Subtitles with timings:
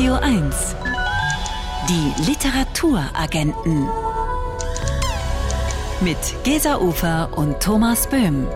[0.00, 0.76] Radio 1.
[1.86, 3.86] Die Literaturagenten.
[6.00, 8.48] Mit Gesa Ufer und Thomas Böhm.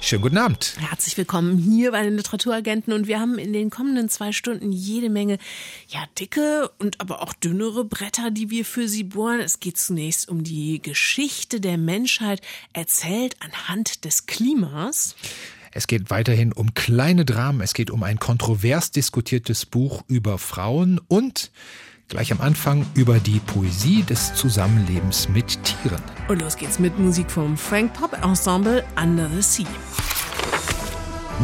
[0.00, 0.74] Schönen guten Abend.
[0.80, 5.10] Herzlich willkommen hier bei den Literaturagenten und wir haben in den kommenden zwei Stunden jede
[5.10, 5.38] Menge,
[5.86, 9.38] ja, dicke und aber auch dünnere Bretter, die wir für Sie bohren.
[9.38, 12.42] Es geht zunächst um die Geschichte der Menschheit,
[12.72, 15.14] erzählt anhand des Klimas.
[15.72, 21.00] Es geht weiterhin um kleine Dramen, es geht um ein kontrovers diskutiertes Buch über Frauen
[21.06, 21.52] und
[22.08, 26.02] gleich am Anfang über die Poesie des Zusammenlebens mit Tieren.
[26.26, 29.66] Und los geht's mit Musik vom Frank Pop Ensemble Under the Sea.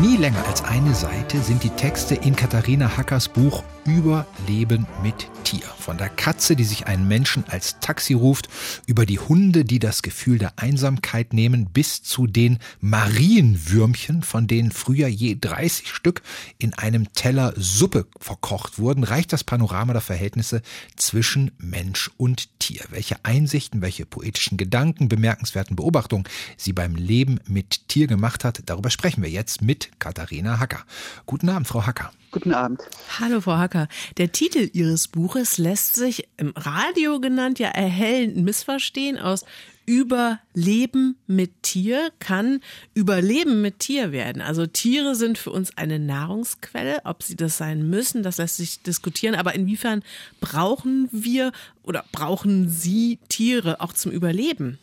[0.01, 5.63] Nie länger als eine Seite sind die Texte in Katharina Hackers Buch Überleben mit Tier.
[5.79, 8.49] Von der Katze, die sich einen Menschen als Taxi ruft,
[8.87, 14.73] über die Hunde, die das Gefühl der Einsamkeit nehmen, bis zu den Marienwürmchen, von denen
[14.73, 16.23] früher je 30 Stück
[16.59, 20.63] in einem Teller Suppe verkocht wurden, reicht das Panorama der Verhältnisse
[20.97, 22.83] zwischen Mensch und Tier.
[22.91, 26.25] Welche Einsichten, welche poetischen Gedanken, bemerkenswerten Beobachtungen
[26.57, 30.85] sie beim Leben mit Tier gemacht hat, darüber sprechen wir jetzt mit Katharina Hacker.
[31.27, 32.11] Guten Abend, Frau Hacker.
[32.37, 32.83] Guten Abend.
[33.19, 33.89] Hallo, Frau Hacker.
[34.19, 39.47] Der Titel Ihres Buches lässt sich im Radio genannt ja erhellend missverstehen aus
[39.87, 42.61] Überleben mit Tier kann
[42.93, 44.43] Überleben mit Tier werden.
[44.43, 46.99] Also Tiere sind für uns eine Nahrungsquelle.
[47.05, 49.35] Ob sie das sein müssen, das lässt sich diskutieren.
[49.35, 50.03] Aber inwiefern
[50.43, 51.53] brauchen wir
[51.85, 54.79] oder brauchen Sie Tiere auch zum Überleben?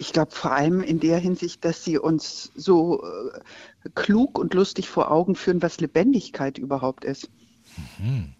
[0.00, 4.88] Ich glaube vor allem in der Hinsicht, dass sie uns so äh, klug und lustig
[4.88, 7.28] vor Augen führen, was Lebendigkeit überhaupt ist.
[7.98, 8.32] Mhm.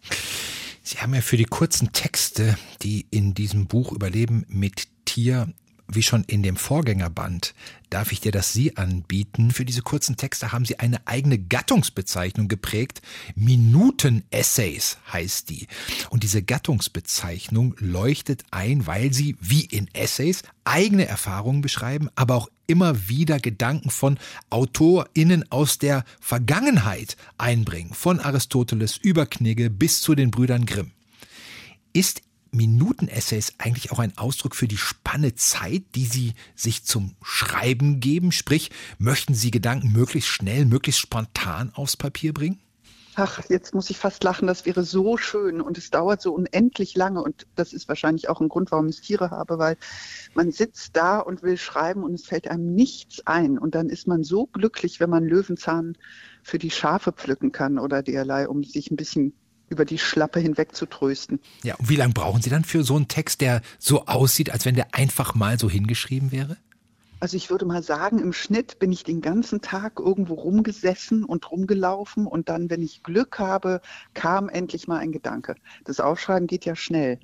[0.83, 5.53] Sie haben ja für die kurzen Texte, die in diesem Buch Überleben mit Tier
[5.93, 7.55] wie schon in dem Vorgängerband
[7.91, 9.51] darf ich dir das Sie anbieten.
[9.51, 13.03] Für diese kurzen Texte haben Sie eine eigene Gattungsbezeichnung geprägt.
[13.35, 15.67] Minuten-Essays heißt die.
[16.11, 22.49] Und diese Gattungsbezeichnung leuchtet ein, weil sie wie in Essays eigene Erfahrungen beschreiben, aber auch
[22.67, 24.19] immer wieder Gedanken von
[24.51, 27.93] AutorInnen aus der Vergangenheit einbringen.
[27.93, 30.93] Von Aristoteles über Knigge bis zu den Brüdern Grimm.
[31.93, 32.23] Ist
[32.53, 38.33] Minuten-Essays eigentlich auch ein Ausdruck für die Spanne Zeit, die Sie sich zum Schreiben geben?
[38.33, 42.61] Sprich, möchten Sie Gedanken möglichst schnell, möglichst spontan aufs Papier bringen?
[43.17, 46.97] Ach, jetzt muss ich fast lachen, das wäre so schön und es dauert so unendlich
[46.97, 49.77] lange und das ist wahrscheinlich auch ein Grund, warum ich Tiere habe, weil
[50.35, 54.07] man sitzt da und will schreiben und es fällt einem nichts ein und dann ist
[54.07, 55.99] man so glücklich, wenn man Löwenzahn
[56.43, 59.35] für die Schafe pflücken kann oder derlei, um sich ein bisschen
[59.71, 61.41] über die Schlappe hinweg zu trösten.
[61.63, 64.67] Ja, und wie lange brauchen Sie dann für so einen Text, der so aussieht, als
[64.67, 66.59] wenn der einfach mal so hingeschrieben wäre?
[67.21, 71.51] Also ich würde mal sagen, im Schnitt bin ich den ganzen Tag irgendwo rumgesessen und
[71.51, 73.83] rumgelaufen und dann, wenn ich Glück habe,
[74.15, 75.55] kam endlich mal ein Gedanke.
[75.85, 77.21] Das Aufschreiben geht ja schnell.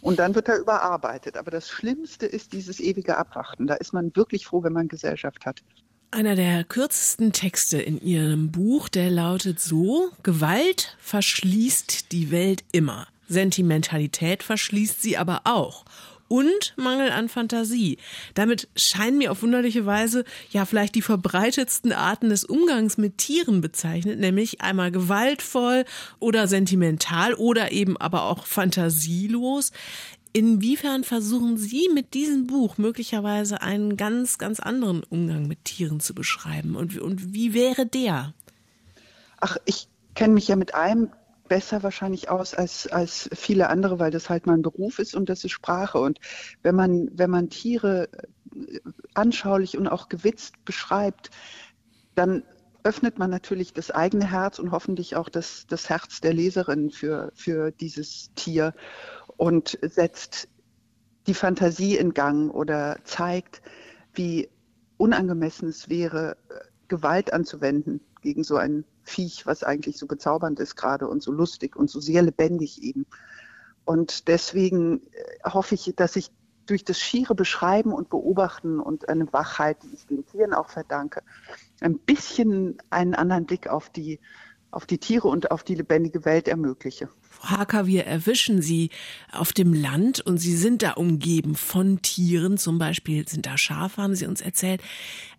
[0.00, 1.36] Und dann wird er überarbeitet.
[1.36, 3.66] Aber das Schlimmste ist dieses ewige Abwarten.
[3.66, 5.62] Da ist man wirklich froh, wenn man Gesellschaft hat.
[6.10, 13.06] Einer der kürzesten Texte in Ihrem Buch, der lautet so, Gewalt verschließt die Welt immer.
[13.28, 15.84] Sentimentalität verschließt sie aber auch.
[16.26, 17.98] Und Mangel an Fantasie.
[18.32, 23.60] Damit scheinen mir auf wunderliche Weise ja vielleicht die verbreitetsten Arten des Umgangs mit Tieren
[23.60, 25.84] bezeichnet, nämlich einmal gewaltvoll
[26.20, 29.72] oder sentimental oder eben aber auch fantasielos.
[30.32, 36.14] Inwiefern versuchen Sie mit diesem Buch möglicherweise einen ganz, ganz anderen Umgang mit Tieren zu
[36.14, 36.76] beschreiben?
[36.76, 38.34] Und, und wie wäre der?
[39.40, 41.10] Ach, ich kenne mich ja mit einem
[41.48, 45.44] besser wahrscheinlich aus als, als viele andere, weil das halt mein Beruf ist und das
[45.44, 45.98] ist Sprache.
[45.98, 46.18] Und
[46.62, 48.08] wenn man, wenn man Tiere
[48.54, 48.80] äh,
[49.14, 51.30] anschaulich und auch gewitzt beschreibt,
[52.14, 52.42] dann
[52.84, 57.32] öffnet man natürlich das eigene Herz und hoffentlich auch das, das Herz der Leserin für,
[57.34, 58.74] für dieses Tier
[59.38, 60.48] und setzt
[61.26, 63.62] die Fantasie in Gang oder zeigt,
[64.12, 64.50] wie
[64.98, 66.36] unangemessen es wäre,
[66.88, 71.76] Gewalt anzuwenden gegen so ein Viech, was eigentlich so bezaubernd ist gerade und so lustig
[71.76, 73.06] und so sehr lebendig eben.
[73.84, 76.30] Und deswegen äh, hoffe ich, dass ich
[76.66, 81.22] durch das schiere Beschreiben und Beobachten und eine Wachheit, die ich den Tieren auch verdanke,
[81.80, 84.20] ein bisschen einen anderen Blick auf die,
[84.70, 87.08] auf die Tiere und auf die lebendige Welt ermögliche.
[87.38, 88.90] Frau Hacker, wir erwischen Sie
[89.32, 94.02] auf dem Land und Sie sind da umgeben von Tieren, zum Beispiel sind da Schafe,
[94.02, 94.82] haben Sie uns erzählt.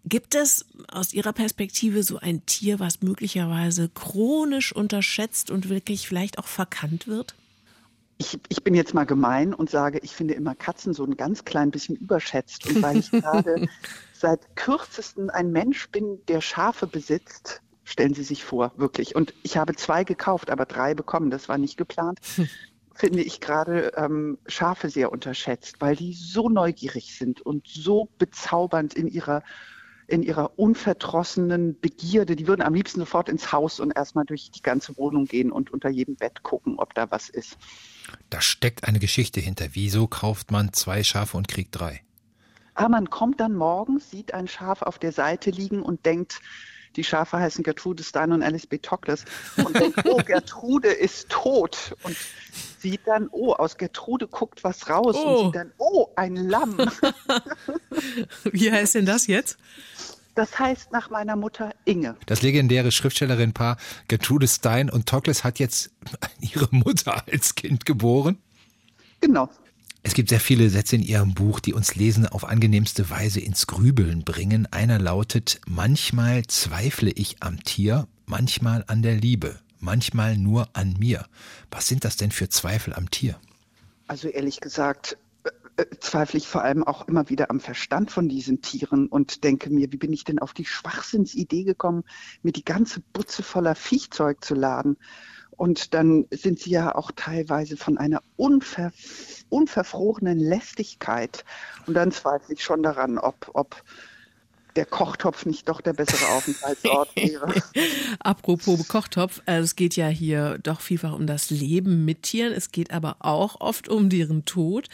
[0.06, 6.40] Gibt es aus Ihrer Perspektive so ein Tier, was möglicherweise chronisch unterschätzt und wirklich vielleicht
[6.40, 7.36] auch verkannt wird?
[8.18, 11.45] Ich, ich bin jetzt mal gemein und sage, ich finde immer Katzen so ein ganz
[11.45, 12.68] klein bisschen überschätzt.
[12.68, 13.68] Und weil ich gerade
[14.13, 19.16] seit kürzesten ein Mensch bin, der Schafe besitzt, Stellen Sie sich vor, wirklich.
[19.16, 21.32] Und ich habe zwei gekauft, aber drei bekommen.
[21.32, 22.20] Das war nicht geplant.
[22.94, 28.94] Finde ich gerade ähm, Schafe sehr unterschätzt, weil die so neugierig sind und so bezaubernd
[28.94, 29.42] in ihrer
[30.06, 32.36] in ihrer unverdrossenen Begierde.
[32.36, 35.72] Die würden am liebsten sofort ins Haus und erstmal durch die ganze Wohnung gehen und
[35.72, 37.58] unter jedem Bett gucken, ob da was ist.
[38.30, 39.70] Da steckt eine Geschichte hinter.
[39.74, 42.02] Wieso kauft man zwei Schafe und kriegt drei?
[42.74, 46.40] Aber ah, man kommt dann morgens, sieht ein Schaf auf der Seite liegen und denkt,
[46.96, 48.78] die Schafe heißen Gertrude Stein und Alice B.
[48.78, 49.26] Tokles
[49.58, 52.16] und denkt, oh, Gertrude ist tot und
[52.80, 55.22] sieht dann, oh, aus Gertrude guckt was raus oh.
[55.22, 56.78] und sieht dann, oh, ein Lamm.
[58.52, 59.58] Wie heißt denn das jetzt?
[60.36, 62.16] Das heißt nach meiner Mutter Inge.
[62.26, 63.78] Das legendäre Schriftstellerin-Paar
[64.08, 65.92] Gertrude Stein und Tokles hat jetzt
[66.40, 68.38] ihre Mutter als Kind geboren.
[69.22, 69.50] Genau.
[70.01, 73.68] Es gibt sehr viele Sätze in Ihrem Buch, die uns Lesen auf angenehmste Weise ins
[73.68, 74.66] Grübeln bringen.
[74.72, 81.25] Einer lautet, manchmal zweifle ich am Tier, manchmal an der Liebe, manchmal nur an mir.
[81.69, 83.40] Was sind das denn für Zweifel am Tier?
[84.07, 88.30] Also ehrlich gesagt, äh, äh, zweifle ich vor allem auch immer wieder am Verstand von
[88.30, 92.04] diesen Tieren und denke mir, wie bin ich denn auf die Schwachsinnsidee gekommen,
[92.42, 94.95] mir die ganze Butze voller Viechzeug zu laden?
[95.60, 98.94] Und dann sind sie ja auch teilweise von einer unver,
[99.50, 101.44] unverfrorenen Lästigkeit.
[101.86, 103.84] Und dann zweifle ich schon daran, ob, ob
[104.80, 107.54] der Kochtopf nicht doch der bessere Aufenthaltsort wäre.
[108.20, 112.54] Apropos Kochtopf, also es geht ja hier doch vielfach um das Leben mit Tieren.
[112.54, 114.88] Es geht aber auch oft um deren Tod.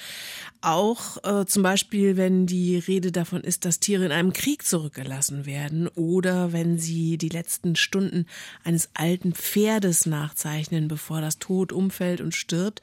[0.62, 5.46] Auch äh, zum Beispiel, wenn die Rede davon ist, dass Tiere in einem Krieg zurückgelassen
[5.46, 8.26] werden oder wenn sie die letzten Stunden
[8.64, 12.82] eines alten Pferdes nachzeichnen, bevor das Tod umfällt und stirbt.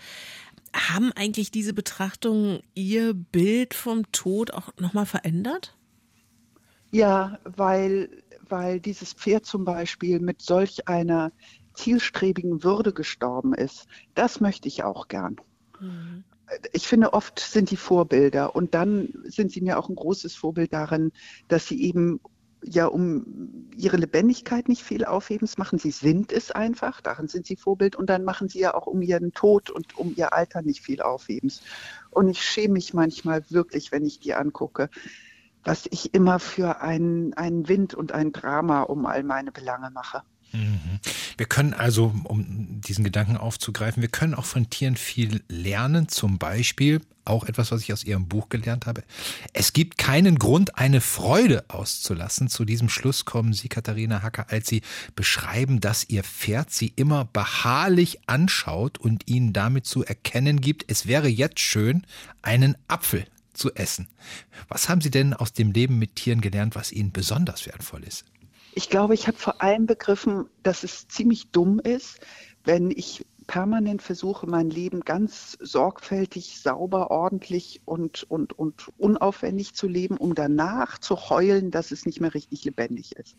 [0.72, 5.75] Haben eigentlich diese Betrachtungen Ihr Bild vom Tod auch nochmal verändert?
[6.92, 11.32] Ja, weil, weil dieses Pferd zum Beispiel mit solch einer
[11.74, 13.86] zielstrebigen Würde gestorben ist.
[14.14, 15.36] Das möchte ich auch gern.
[15.80, 16.24] Mhm.
[16.72, 20.74] Ich finde, oft sind die Vorbilder und dann sind sie mir auch ein großes Vorbild
[20.74, 21.12] darin,
[21.48, 22.20] dass sie eben
[22.62, 25.78] ja um ihre Lebendigkeit nicht viel aufhebens machen.
[25.78, 29.00] Sie sind es einfach, darin sind sie Vorbild und dann machen sie ja auch um
[29.00, 31.62] ihren Tod und um ihr Alter nicht viel aufhebens.
[32.10, 34.90] Und ich schäme mich manchmal wirklich, wenn ich die angucke
[35.64, 40.23] was ich immer für einen, einen Wind und ein Drama um all meine Belange mache.
[40.53, 41.00] Mhm.
[41.37, 46.09] Wir können also, um diesen Gedanken aufzugreifen, wir können auch von Tieren viel lernen.
[46.09, 49.03] Zum Beispiel auch etwas, was ich aus Ihrem Buch gelernt habe.
[49.53, 52.49] Es gibt keinen Grund, eine Freude auszulassen.
[52.49, 54.82] Zu diesem Schluss kommen Sie, Katharina Hacker, als Sie
[55.14, 61.06] beschreiben, dass Ihr Pferd Sie immer beharrlich anschaut und Ihnen damit zu erkennen gibt, es
[61.06, 62.05] wäre jetzt schön,
[62.43, 63.25] einen Apfel
[63.62, 64.09] zu essen.
[64.69, 68.25] Was haben Sie denn aus dem Leben mit Tieren gelernt, was Ihnen besonders wertvoll ist?
[68.75, 72.19] Ich glaube, ich habe vor allem begriffen, dass es ziemlich dumm ist,
[72.64, 79.87] wenn ich permanent versuche, mein Leben ganz sorgfältig, sauber, ordentlich und, und, und unaufwendig zu
[79.87, 83.37] leben, um danach zu heulen, dass es nicht mehr richtig lebendig ist.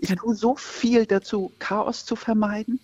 [0.00, 2.80] Ich tue so viel dazu, Chaos zu vermeiden.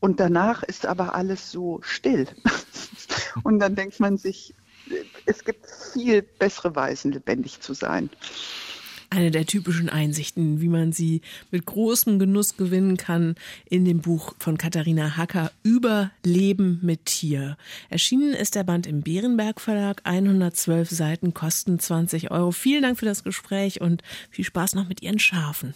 [0.00, 2.26] Und danach ist aber alles so still.
[3.44, 4.54] Und dann denkt man sich,
[5.26, 8.10] es gibt viel bessere Weisen, lebendig zu sein.
[9.10, 11.20] Eine der typischen Einsichten, wie man sie
[11.50, 13.34] mit großem Genuss gewinnen kann,
[13.68, 17.58] in dem Buch von Katharina Hacker über Leben mit Tier.
[17.90, 22.52] Erschienen ist der Band im Bärenberg Verlag, 112 Seiten, kosten 20 Euro.
[22.52, 25.74] Vielen Dank für das Gespräch und viel Spaß noch mit Ihren Schafen.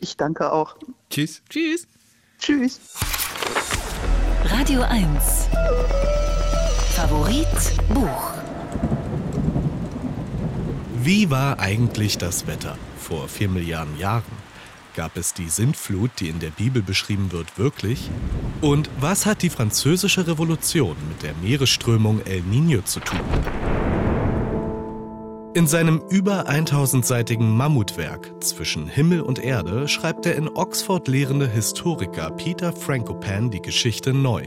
[0.00, 0.76] Ich danke auch.
[1.10, 1.42] Tschüss.
[1.48, 1.86] Tschüss.
[2.40, 2.80] Tschüss.
[4.46, 5.48] Radio 1.
[6.94, 7.48] Favorit
[7.92, 8.34] Buch.
[11.02, 14.22] Wie war eigentlich das Wetter vor vier Milliarden Jahren?
[14.94, 18.10] Gab es die Sintflut, die in der Bibel beschrieben wird, wirklich?
[18.60, 23.18] Und was hat die französische Revolution mit der Meeresströmung El Niño zu tun?
[25.54, 32.30] In seinem über 1000-seitigen Mammutwerk Zwischen Himmel und Erde schreibt der in Oxford lehrende Historiker
[32.30, 34.46] Peter Frankopan die Geschichte neu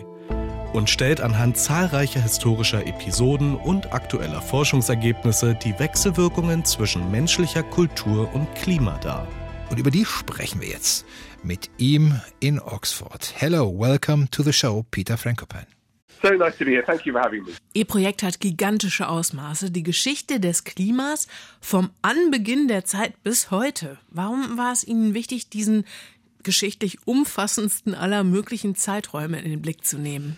[0.77, 8.53] und stellt anhand zahlreicher historischer Episoden und aktueller Forschungsergebnisse die Wechselwirkungen zwischen menschlicher Kultur und
[8.53, 9.27] Klima dar.
[9.71, 11.03] Und über die sprechen wir jetzt
[11.41, 13.33] mit ihm in Oxford.
[13.35, 15.65] Hello, welcome to the show, Peter Frankopan.
[16.21, 16.83] So nice to be here.
[16.83, 17.51] Thank you for having me.
[17.73, 19.71] Ihr Projekt hat gigantische Ausmaße.
[19.71, 21.27] Die Geschichte des Klimas
[21.59, 23.97] vom Anbeginn der Zeit bis heute.
[24.09, 25.85] Warum war es Ihnen wichtig, diesen
[26.43, 30.37] geschichtlich umfassendsten aller möglichen Zeiträume in den Blick zu nehmen?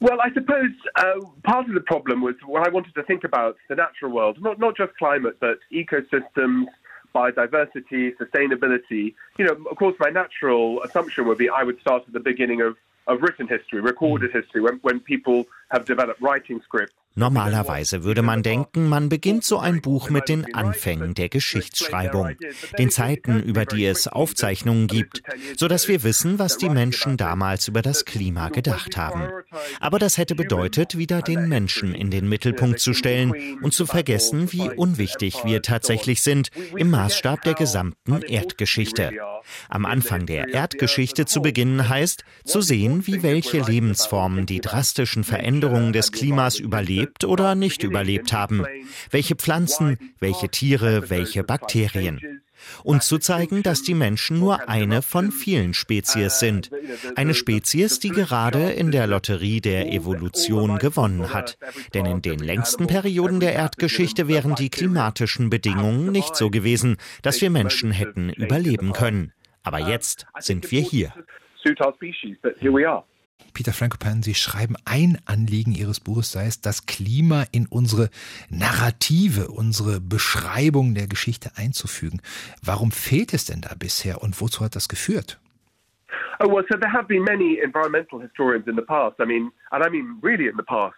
[0.00, 3.56] Well, I suppose uh, part of the problem was when I wanted to think about
[3.68, 6.66] the natural world, not, not just climate, but ecosystems,
[7.14, 9.14] biodiversity, sustainability.
[9.38, 12.60] You know, of course, my natural assumption would be I would start at the beginning
[12.60, 12.76] of,
[13.08, 15.46] of written history, recorded history, when, when people
[17.18, 22.36] Normalerweise würde man denken, man beginnt so ein Buch mit den Anfängen der Geschichtsschreibung,
[22.78, 25.22] den Zeiten, über die es Aufzeichnungen gibt,
[25.56, 29.28] so dass wir wissen, was die Menschen damals über das Klima gedacht haben.
[29.80, 34.52] Aber das hätte bedeutet, wieder den Menschen in den Mittelpunkt zu stellen und zu vergessen,
[34.52, 39.10] wie unwichtig wir tatsächlich sind im Maßstab der gesamten Erdgeschichte.
[39.68, 45.57] Am Anfang der Erdgeschichte zu beginnen heißt, zu sehen, wie welche Lebensformen die drastischen Veränderungen
[45.60, 48.64] des Klimas überlebt oder nicht überlebt haben,
[49.10, 52.20] welche Pflanzen, welche Tiere, welche Bakterien
[52.82, 56.70] und zu zeigen, dass die Menschen nur eine von vielen Spezies sind.
[57.16, 61.58] Eine Spezies, die gerade in der Lotterie der Evolution gewonnen hat.
[61.94, 67.40] Denn in den längsten Perioden der Erdgeschichte wären die klimatischen Bedingungen nicht so gewesen, dass
[67.40, 69.32] wir Menschen hätten überleben können.
[69.62, 71.12] Aber jetzt sind wir hier.
[73.58, 78.08] Peter Frankopan, Sie schreiben, ein Anliegen Ihres Buches sei es, das Klima in unsere
[78.50, 82.20] Narrative, unsere Beschreibung der Geschichte einzufügen.
[82.62, 85.40] Warum fehlt es denn da bisher und wozu hat das geführt?
[86.38, 89.16] Oh, well, so there have been many environmental historians in the past.
[89.18, 90.94] I mean, and I mean really in the past.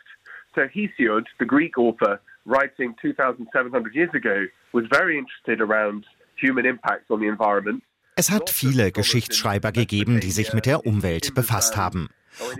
[0.54, 4.44] So Hesiod, the Greek author, writing 2,700 years ago,
[4.74, 6.04] was very interested around
[6.36, 7.82] human impacts on the environment.
[8.16, 12.10] Es hat viele Geschichtsschreiber gegeben, die sich mit der Umwelt befasst haben.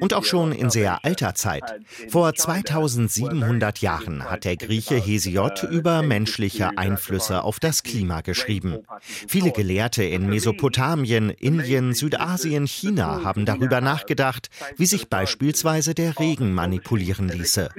[0.01, 1.63] Und auch schon in sehr alter Zeit.
[2.09, 8.79] Vor 2700 Jahren hat der Grieche Hesiod über menschliche Einflüsse auf das Klima geschrieben.
[9.01, 16.53] Viele Gelehrte in Mesopotamien, Indien, Südasien, China haben darüber nachgedacht, wie sich beispielsweise der Regen
[16.53, 17.71] manipulieren ließe.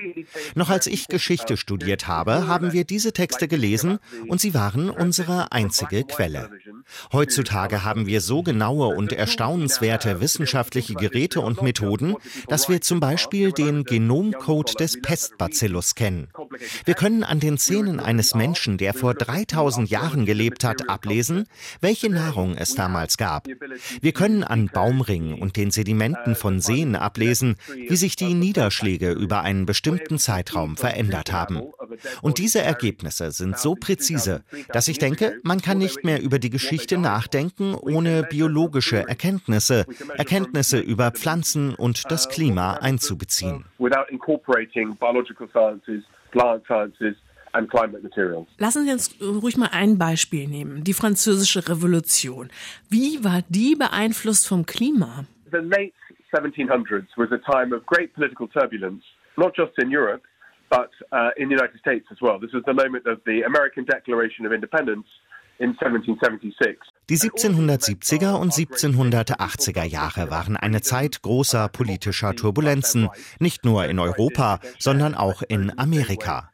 [0.55, 5.51] Noch als ich Geschichte studiert habe, haben wir diese Texte gelesen und sie waren unsere
[5.51, 6.49] einzige Quelle.
[7.11, 12.15] Heutzutage haben wir so genaue und erstaunenswerte wissenschaftliche Geräte und Methoden,
[12.47, 16.29] dass wir zum Beispiel den Genomcode des Pestbacillus kennen.
[16.85, 21.45] Wir können an den Zähnen eines Menschen, der vor 3000 Jahren gelebt hat, ablesen,
[21.79, 23.47] welche Nahrung es damals gab.
[24.01, 27.55] Wir können an Baumringen und den Sedimenten von Seen ablesen,
[27.87, 31.61] wie sich die Niederschläge über einen bestimmten Zeitraum verändert haben.
[32.21, 36.49] Und diese Ergebnisse sind so präzise, dass ich denke, man kann nicht mehr über die
[36.49, 39.85] Geschichte nachdenken ohne biologische Erkenntnisse,
[40.17, 43.65] Erkenntnisse über Pflanzen und das Klima einzubeziehen.
[48.57, 50.83] Lassen Sie uns ruhig mal ein Beispiel nehmen.
[50.83, 52.49] Die französische Revolution.
[52.89, 55.25] Wie war die beeinflusst vom Klima?
[55.51, 55.93] The late
[56.33, 59.03] 1700s was a time of great political turbulence,
[59.37, 60.23] not just in Europe,
[60.69, 62.39] but uh, in the United States as well.
[62.39, 65.30] This was the moment of the American Declaration of Independence in 1776.
[67.09, 74.59] Die 1770er und 1780er Jahre waren eine Zeit großer politischer Turbulenzen, nicht nur in Europa,
[74.79, 76.50] sondern auch in Amerika.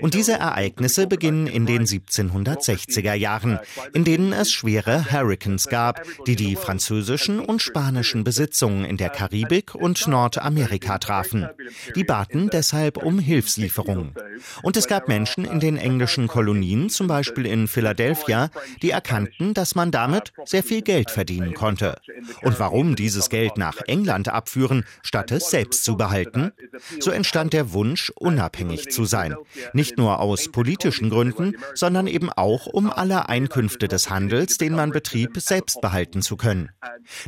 [0.00, 3.60] Und diese Ereignisse beginnen in den 1760er Jahren,
[3.94, 9.74] in denen es schwere Hurricanes gab, die die französischen und spanischen Besitzungen in der Karibik
[9.74, 11.48] und Nordamerika trafen.
[11.94, 14.14] Die baten deshalb um Hilfslieferungen.
[14.62, 18.50] Und es gab Menschen in den englischen Kolonien, zum Beispiel in Philadelphia,
[18.82, 22.00] die erkannten, dass man damit sehr viel Geld verdienen konnte.
[22.42, 26.52] Und warum dieses Geld nach England abführen, statt es selbst zu behalten?
[26.98, 29.36] So entstand der Wunsch, unabhängig zu sein.
[29.72, 34.90] Nicht nur aus politischen Gründen, sondern eben auch, um alle Einkünfte des Handels, den man
[34.90, 36.70] betrieb, selbst behalten zu können.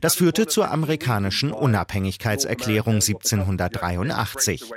[0.01, 4.71] Das führte zur amerikanischen Unabhängigkeitserklärung 1783.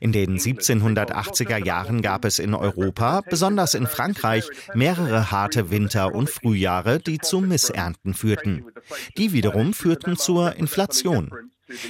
[0.00, 6.30] In den 1780er Jahren gab es in Europa, besonders in Frankreich, mehrere harte Winter und
[6.30, 8.64] Frühjahre, die zu Missernten führten.
[9.18, 11.30] Die wiederum führten zur Inflation.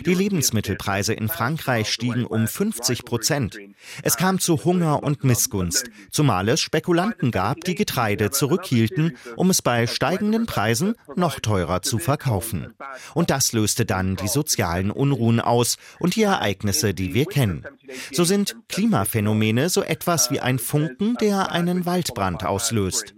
[0.04, 3.58] Die Lebensmittelpreise in Frankreich stiegen um 50 Prozent.
[4.02, 9.62] Es kam zu Hunger und Missgunst, zumal es Spekulanten gab, die Getreide zurückhielten, um es
[9.62, 12.74] bei steigenden Preisen noch teurer zu verkaufen.
[13.14, 17.66] Und das löste dann die sozialen Unruhen aus und die Ereignisse, die wir kennen.
[18.12, 23.15] So sind Klimaphänomene so etwas wie ein Funken, der einen Waldbrand auslöst.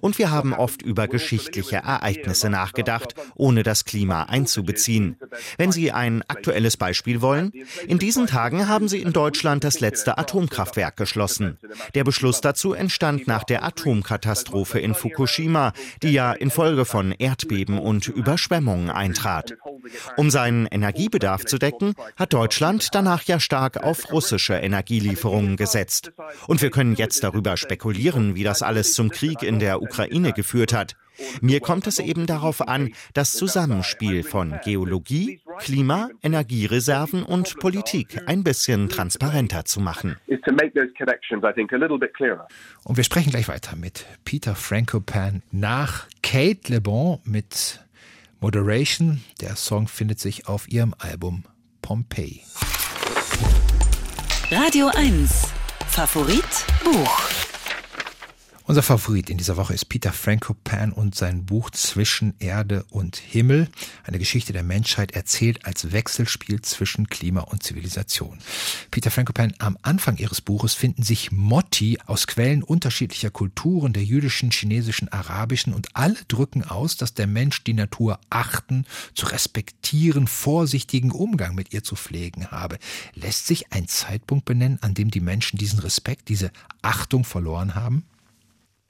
[0.00, 5.16] Und wir haben oft über geschichtliche Ereignisse nachgedacht, ohne das Klima einzubeziehen.
[5.58, 7.52] Wenn Sie ein aktuelles Beispiel wollen,
[7.86, 11.58] in diesen Tagen haben Sie in Deutschland das letzte Atomkraftwerk geschlossen.
[11.94, 18.08] Der Beschluss dazu entstand nach der Atomkatastrophe in Fukushima, die ja infolge von Erdbeben und
[18.08, 19.54] Überschwemmungen eintrat.
[20.16, 26.12] Um seinen Energiebedarf zu decken, hat Deutschland danach ja stark auf russische Energielieferungen gesetzt.
[26.46, 30.72] Und wir können jetzt darüber spekulieren, wie das alles zum Krieg in der Ukraine geführt
[30.72, 30.96] hat.
[31.40, 38.44] Mir kommt es eben darauf an, das Zusammenspiel von Geologie, Klima, Energiereserven und Politik ein
[38.44, 40.16] bisschen transparenter zu machen.
[42.84, 47.80] Und wir sprechen gleich weiter mit Peter Frankopan nach Kate Le Bon mit
[48.40, 49.22] Moderation.
[49.40, 51.44] Der Song findet sich auf ihrem Album
[51.82, 52.42] Pompeii.
[54.50, 55.52] Radio 1
[55.88, 56.44] Favorit
[56.84, 57.41] Buch
[58.72, 63.68] unser Favorit in dieser Woche ist Peter Frankopan und sein Buch Zwischen Erde und Himmel.
[64.02, 68.38] Eine Geschichte der Menschheit erzählt als Wechselspiel zwischen Klima und Zivilisation.
[68.90, 74.50] Peter Frankopan, am Anfang ihres Buches finden sich Motti aus Quellen unterschiedlicher Kulturen, der jüdischen,
[74.52, 81.10] chinesischen, arabischen und alle drücken aus, dass der Mensch die Natur achten, zu respektieren, vorsichtigen
[81.10, 82.78] Umgang mit ihr zu pflegen habe.
[83.12, 86.50] Lässt sich ein Zeitpunkt benennen, an dem die Menschen diesen Respekt, diese
[86.80, 88.06] Achtung verloren haben?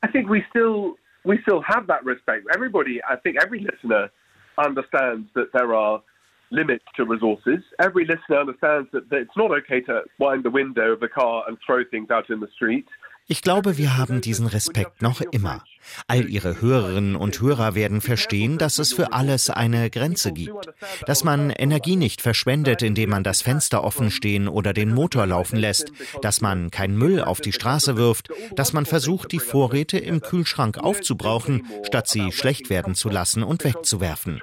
[0.03, 2.47] I think we still we still have that respect.
[2.55, 4.11] Everybody, I think every listener
[4.59, 6.03] understands that there are
[6.51, 7.61] limits to resources.
[7.81, 11.45] Every listener understands that, that it's not okay to wind the window of the car
[11.49, 12.87] and throw things out in the street.
[13.29, 15.63] Ich glaube, wir haben diesen Respekt noch immer.
[16.07, 20.69] All Ihre Hörerinnen und Hörer werden verstehen, dass es für alles eine Grenze gibt.
[21.07, 25.59] Dass man Energie nicht verschwendet, indem man das Fenster offen stehen oder den Motor laufen
[25.59, 25.93] lässt.
[26.23, 28.29] Dass man keinen Müll auf die Straße wirft.
[28.55, 33.65] Dass man versucht, die Vorräte im Kühlschrank aufzubrauchen, statt sie schlecht werden zu lassen und
[33.65, 34.41] wegzuwerfen.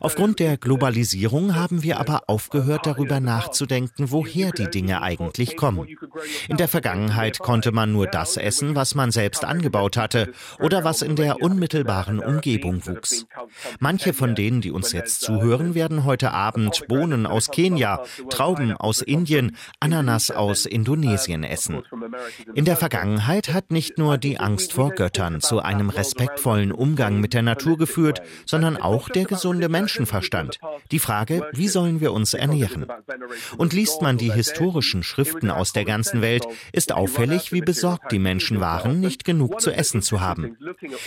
[0.00, 5.88] Aufgrund der Globalisierung haben wir aber aufgehört, darüber nachzudenken, woher die Dinge eigentlich kommen.
[6.48, 11.02] In der Vergangenheit konnte man nur das essen, was man selbst angebaut hatte oder was
[11.02, 13.26] in der unmittelbaren Umgebung wuchs.
[13.80, 19.02] Manche von denen, die uns jetzt zuhören, werden heute Abend Bohnen aus Kenia, Trauben aus
[19.02, 21.82] Indien, Ananas aus Indonesien essen.
[22.54, 27.34] In der Vergangenheit hat nicht nur die Angst vor Göttern zu einem respektvollen Umgang mit
[27.34, 30.58] der Natur geführt, sondern auch der gesunde Menschenverstand.
[30.90, 32.86] Die Frage, wie sollen wir uns ernähren?
[33.56, 38.18] Und liest man die historischen Schriften aus der ganzen Welt, ist auffällig, wie besorgt die
[38.18, 40.51] Menschen waren, nicht genug zu essen zu haben.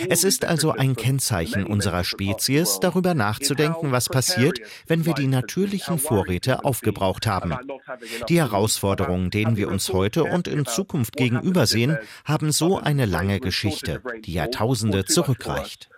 [0.10, 5.98] Es ist also ein Kennzeichen unserer Spezies, darüber nachzudenken, was passiert, wenn wir die natürlichen
[5.98, 7.56] Vorräte aufgebraucht haben.
[8.30, 14.02] Die Herausforderungen, denen wir uns heute und in Zukunft gegenübersehen, haben so eine lange Geschichte,
[14.26, 15.90] die Jahrtausende zurückreicht.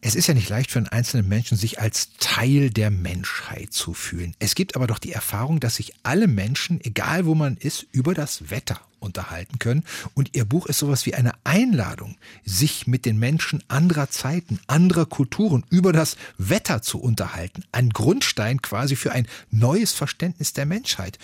[0.00, 3.94] Es ist ja nicht leicht für einen einzelnen Menschen, sich als Teil der Menschheit zu
[3.94, 4.34] fühlen.
[4.38, 8.14] Es gibt aber doch die Erfahrung, dass sich alle Menschen, egal wo man ist, über
[8.14, 9.84] das Wetter unterhalten können.
[10.14, 15.06] Und ihr Buch ist sowas wie eine Einladung, sich mit den Menschen anderer Zeiten, anderer
[15.06, 17.64] Kulturen über das Wetter zu unterhalten.
[17.72, 21.18] Ein Grundstein quasi für ein neues Verständnis der Menschheit.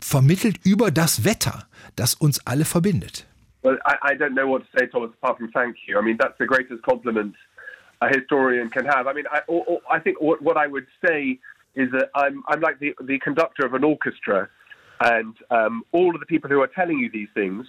[0.00, 3.26] Vermittelt über das Wetter, das uns alle verbindet.
[3.64, 5.98] Well, I, I don't know what to say, Thomas, apart from thank you.
[5.98, 7.34] I mean, that's the greatest compliment
[8.02, 9.06] a historian can have.
[9.06, 11.38] I mean, I, or, or, I think what, what I would say
[11.74, 14.48] is that I'm, I'm like the, the conductor of an orchestra,
[15.00, 17.66] and um, all of the people who are telling you these things,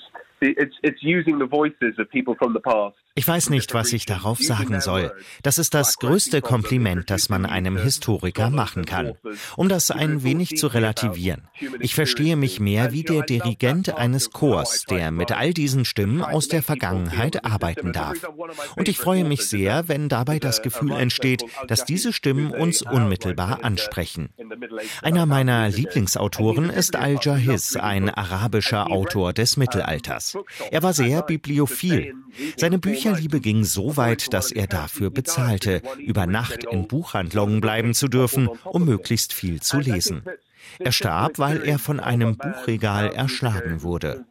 [3.17, 5.13] Ich weiß nicht, was ich darauf sagen soll.
[5.41, 9.13] Das ist das größte Kompliment, das man einem Historiker machen kann.
[9.55, 11.47] Um das ein wenig zu relativieren.
[11.79, 16.49] Ich verstehe mich mehr wie der Dirigent eines Chors, der mit all diesen Stimmen aus
[16.49, 18.17] der Vergangenheit arbeiten darf.
[18.75, 23.63] Und ich freue mich sehr, wenn dabei das Gefühl entsteht, dass diese Stimmen uns unmittelbar
[23.63, 24.29] ansprechen.
[25.01, 30.34] Einer meiner Lieblingsautoren ist Al-Jahiz, ein arabischer Autor des Mittelalters.
[30.71, 32.13] Er war sehr bibliophil.
[32.57, 37.93] Seine Bücher Bücherliebe ging so weit, dass er dafür bezahlte, über Nacht in Buchhandlungen bleiben
[37.93, 40.23] zu dürfen, um möglichst viel zu lesen.
[40.79, 44.25] Er starb, weil er von einem Buchregal erschlagen wurde.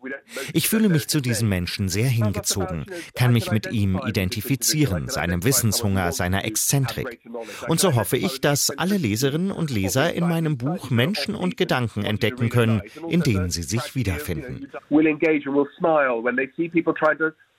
[0.53, 6.13] Ich fühle mich zu diesem Menschen sehr hingezogen, kann mich mit ihm identifizieren, seinem Wissenshunger,
[6.13, 7.21] seiner Exzentrik.
[7.69, 12.05] Und so hoffe ich, dass alle Leserinnen und Leser in meinem Buch Menschen und Gedanken
[12.05, 14.69] entdecken können, in denen sie sich wiederfinden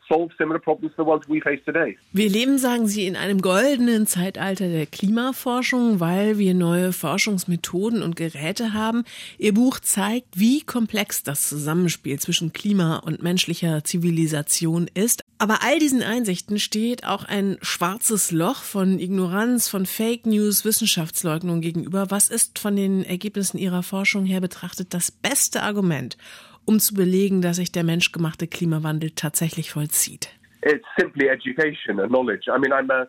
[0.08, 1.98] solve similar problems to the ones we face today.
[2.12, 8.16] Wir leben, sagen Sie, in einem goldenen Zeitalter der Klimaforschung, weil wir neue Forschungsmethoden und
[8.16, 9.04] Geräte haben.
[9.38, 15.24] Ihr Buch zeigt, wie komplex das Zusammenspiel zwischen Klima und menschlicher Zivilisation ist.
[15.38, 21.60] Aber all diesen Einsichten steht auch ein schwarzes Loch von Ignoranz, von Fake News, Wissenschaftsleugnung
[21.60, 22.10] gegenüber.
[22.10, 26.18] Was ist von den Ergebnissen Ihrer Forschung her betrachtet das beste Argument,
[26.66, 30.30] um zu belegen, dass sich der menschgemachte Klimawandel tatsächlich vollzieht?
[30.66, 32.50] it's simply education and knowledge.
[32.50, 33.08] I mean, I'm a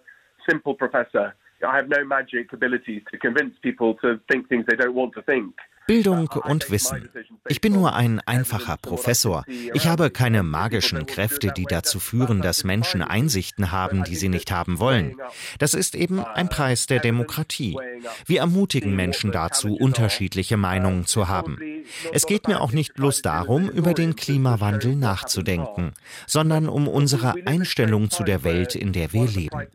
[0.49, 1.35] simple professor.
[1.67, 5.23] I have no magic abilities to convince people to think things they don't want to
[5.23, 5.55] think.
[5.87, 7.09] Bildung und Wissen.
[7.47, 9.45] Ich bin nur ein einfacher Professor.
[9.47, 14.51] Ich habe keine magischen Kräfte, die dazu führen, dass Menschen Einsichten haben, die sie nicht
[14.51, 15.15] haben wollen.
[15.61, 17.79] Das ist eben ein Preis der Demokratie.
[18.27, 21.76] Wir ermutigen Menschen dazu, unterschiedliche Meinungen zu haben.
[22.13, 25.93] Es geht mir auch nicht bloß darum, über den Klimawandel nachzudenken,
[26.27, 29.67] sondern um unsere Einstellung zu der Welt, in der wir leben.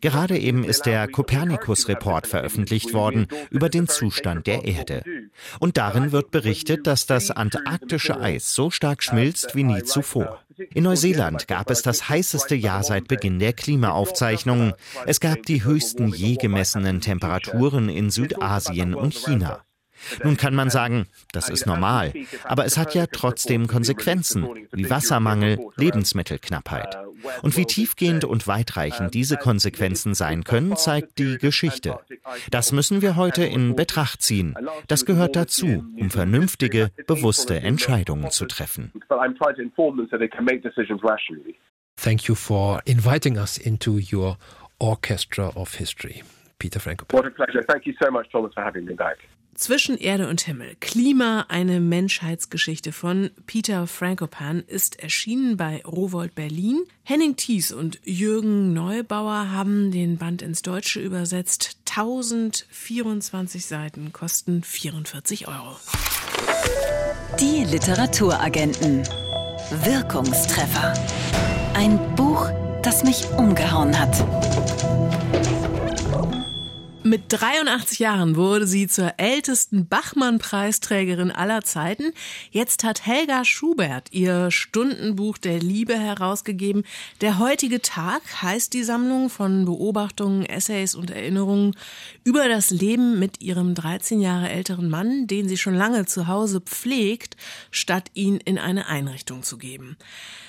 [0.00, 5.02] Gerade eben ist der Copernicus-Report veröffentlicht worden über den Zustand der Erde.
[5.60, 10.42] Und darin wird berichtet, dass das antarktische Eis so stark schmilzt wie nie zuvor.
[10.72, 14.72] In Neuseeland gab es das heißeste Jahr seit Beginn der Klimaaufzeichnungen.
[15.04, 19.65] Es gab die höchsten je gemessenen Temperaturen in Südasien und China.
[20.22, 22.12] Nun kann man sagen, das ist normal,
[22.44, 26.96] aber es hat ja trotzdem Konsequenzen, wie Wassermangel, Lebensmittelknappheit.
[27.42, 31.98] Und wie tiefgehend und weitreichend diese Konsequenzen sein können, zeigt die Geschichte.
[32.50, 34.54] Das müssen wir heute in Betracht ziehen.
[34.86, 38.92] Das gehört dazu, um vernünftige, bewusste Entscheidungen zu treffen.
[41.98, 44.36] Thank you for inviting us into your
[44.78, 46.22] orchestra of history.
[46.58, 47.06] Peter Franco.
[47.10, 47.62] What a pleasure.
[47.62, 49.18] Thank you so much, Thomas, for having me back.
[49.56, 50.76] Zwischen Erde und Himmel.
[50.80, 56.84] Klima, eine Menschheitsgeschichte von Peter Frankopan ist erschienen bei Rowold Berlin.
[57.04, 61.78] Henning Thies und Jürgen Neubauer haben den Band ins Deutsche übersetzt.
[61.88, 65.76] 1024 Seiten kosten 44 Euro.
[67.40, 69.04] Die Literaturagenten.
[69.84, 70.92] Wirkungstreffer.
[71.72, 72.50] Ein Buch,
[72.82, 75.15] das mich umgehauen hat.
[77.06, 82.12] Mit 83 Jahren wurde sie zur ältesten Bachmann-Preisträgerin aller Zeiten.
[82.50, 86.82] Jetzt hat Helga Schubert ihr Stundenbuch der Liebe herausgegeben.
[87.20, 91.76] Der heutige Tag heißt die Sammlung von Beobachtungen, Essays und Erinnerungen
[92.24, 96.60] über das Leben mit ihrem 13 Jahre älteren Mann, den sie schon lange zu Hause
[96.60, 97.36] pflegt,
[97.70, 99.96] statt ihn in eine Einrichtung zu geben.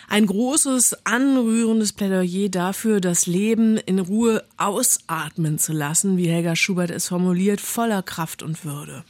[0.10, 6.90] Ein großes, anrührendes Plädoyer dafür, das Leben in Ruhe ausatmen zu lassen, wie Helga Schubert
[6.90, 9.04] es formuliert, voller Kraft und Würde.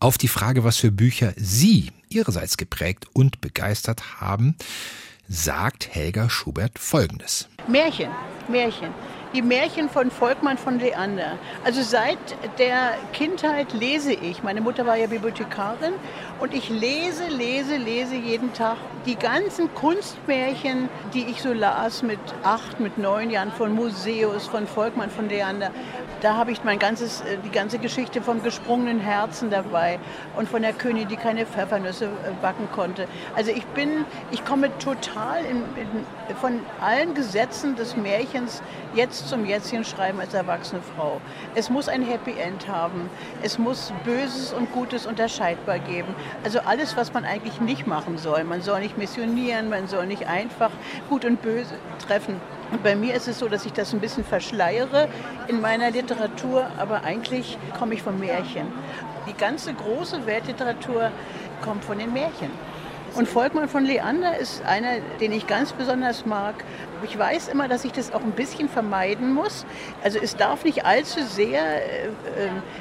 [0.00, 4.56] Auf die Frage, was für Bücher Sie Ihrerseits geprägt und begeistert haben,
[5.28, 7.48] sagt Helga Schubert Folgendes.
[7.68, 8.10] Märchen,
[8.48, 8.92] Märchen
[9.34, 11.38] die Märchen von Volkmann von Leander.
[11.64, 12.18] Also seit
[12.58, 14.42] der Kindheit lese ich.
[14.42, 15.94] Meine Mutter war ja Bibliothekarin
[16.42, 18.76] und ich lese, lese, lese jeden Tag
[19.06, 24.66] die ganzen Kunstmärchen, die ich so las mit acht, mit neun Jahren von Museus, von
[24.66, 25.70] Volkmann von Leander.
[26.20, 29.98] Da habe ich mein ganzes, äh, die ganze Geschichte vom gesprungenen Herzen dabei
[30.36, 32.08] und von der Königin, die keine Pfeffernüsse äh,
[32.40, 33.06] backen konnte.
[33.36, 38.62] Also ich bin, ich komme total in, in, von allen Gesetzen des Märchens
[38.94, 41.20] jetzt zum jetzigen Schreiben als erwachsene Frau.
[41.54, 43.10] Es muss ein Happy End haben.
[43.42, 46.14] Es muss Böses und Gutes unterscheidbar geben.
[46.44, 48.44] Also alles, was man eigentlich nicht machen soll.
[48.44, 50.70] Man soll nicht missionieren, man soll nicht einfach
[51.08, 51.74] Gut und Böse
[52.06, 52.40] treffen.
[52.70, 55.08] Und bei mir ist es so, dass ich das ein bisschen verschleiere
[55.48, 58.66] in meiner Literatur, aber eigentlich komme ich vom Märchen.
[59.28, 61.10] Die ganze große Weltliteratur
[61.62, 62.50] kommt von den Märchen.
[63.14, 66.54] Und Volkmann von Leander ist einer, den ich ganz besonders mag.
[67.02, 69.66] Ich weiß immer, dass ich das auch ein bisschen vermeiden muss.
[70.02, 72.10] Also es darf nicht allzu sehr äh, äh,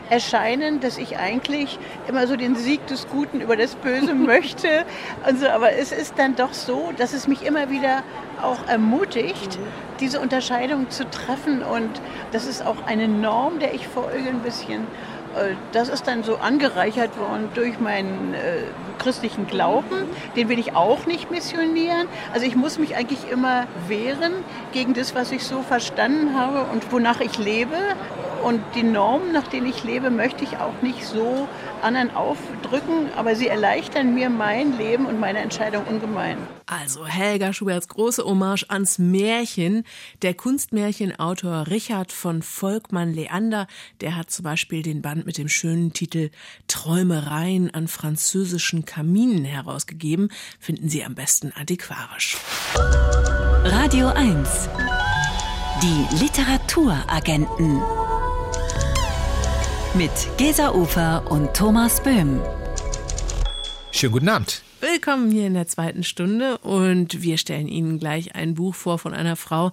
[0.09, 4.85] erscheinen, dass ich eigentlich immer so den Sieg des Guten über das Böse möchte.
[5.23, 8.03] Also, aber es ist dann doch so, dass es mich immer wieder
[8.41, 9.59] auch ermutigt,
[9.99, 11.61] diese Unterscheidung zu treffen.
[11.61, 14.87] Und das ist auch eine Norm, der ich folge ein bisschen.
[15.35, 18.63] Äh, das ist dann so angereichert worden durch meinen äh,
[19.01, 20.07] christlichen Glauben.
[20.35, 22.07] Den will ich auch nicht missionieren.
[22.33, 24.33] Also ich muss mich eigentlich immer wehren
[24.71, 27.75] gegen das, was ich so verstanden habe und wonach ich lebe.
[28.43, 31.47] Und die Normen, nach denen ich lebe, möchte ich auch nicht so
[31.81, 36.37] anderen aufdrücken, aber sie erleichtern mir mein Leben und meine Entscheidung ungemein.
[36.65, 39.83] Also Helga Schuberts große Hommage ans Märchen.
[40.21, 43.67] Der Kunstmärchenautor Richard von Volkmann Leander,
[43.99, 46.29] der hat zum Beispiel den Band mit dem schönen Titel
[46.67, 50.29] Träumereien an französischen Kaminen herausgegeben.
[50.59, 52.37] Finden Sie am besten antiquarisch.
[53.63, 54.69] Radio 1.
[55.81, 57.81] Die Literaturagenten
[59.93, 62.41] mit Gesa Ufer und Thomas Böhm.
[63.91, 64.63] Schönen guten Abend.
[64.81, 69.13] Willkommen hier in der zweiten Stunde und wir stellen Ihnen gleich ein Buch vor von
[69.13, 69.71] einer Frau,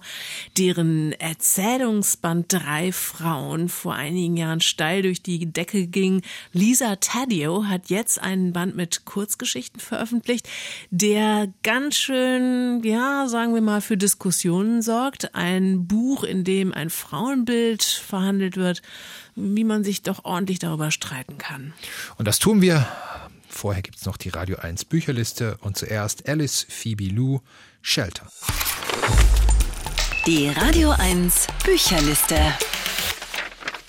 [0.55, 6.21] deren Erzählungsband Drei Frauen vor einigen Jahren steil durch die Decke ging.
[6.53, 10.47] Lisa Taddeo hat jetzt einen Band mit Kurzgeschichten veröffentlicht,
[10.91, 15.33] der ganz schön, ja, sagen wir mal, für Diskussionen sorgt.
[15.33, 18.83] Ein Buch, in dem ein Frauenbild verhandelt wird,
[19.33, 21.73] wie man sich doch ordentlich darüber streiten kann.
[22.19, 22.87] Und das tun wir
[23.59, 27.41] Vorher gibt es noch die Radio 1 Bücherliste und zuerst Alice Phoebe Lou
[27.81, 28.31] Shelter.
[30.25, 32.37] Die Radio 1 Bücherliste.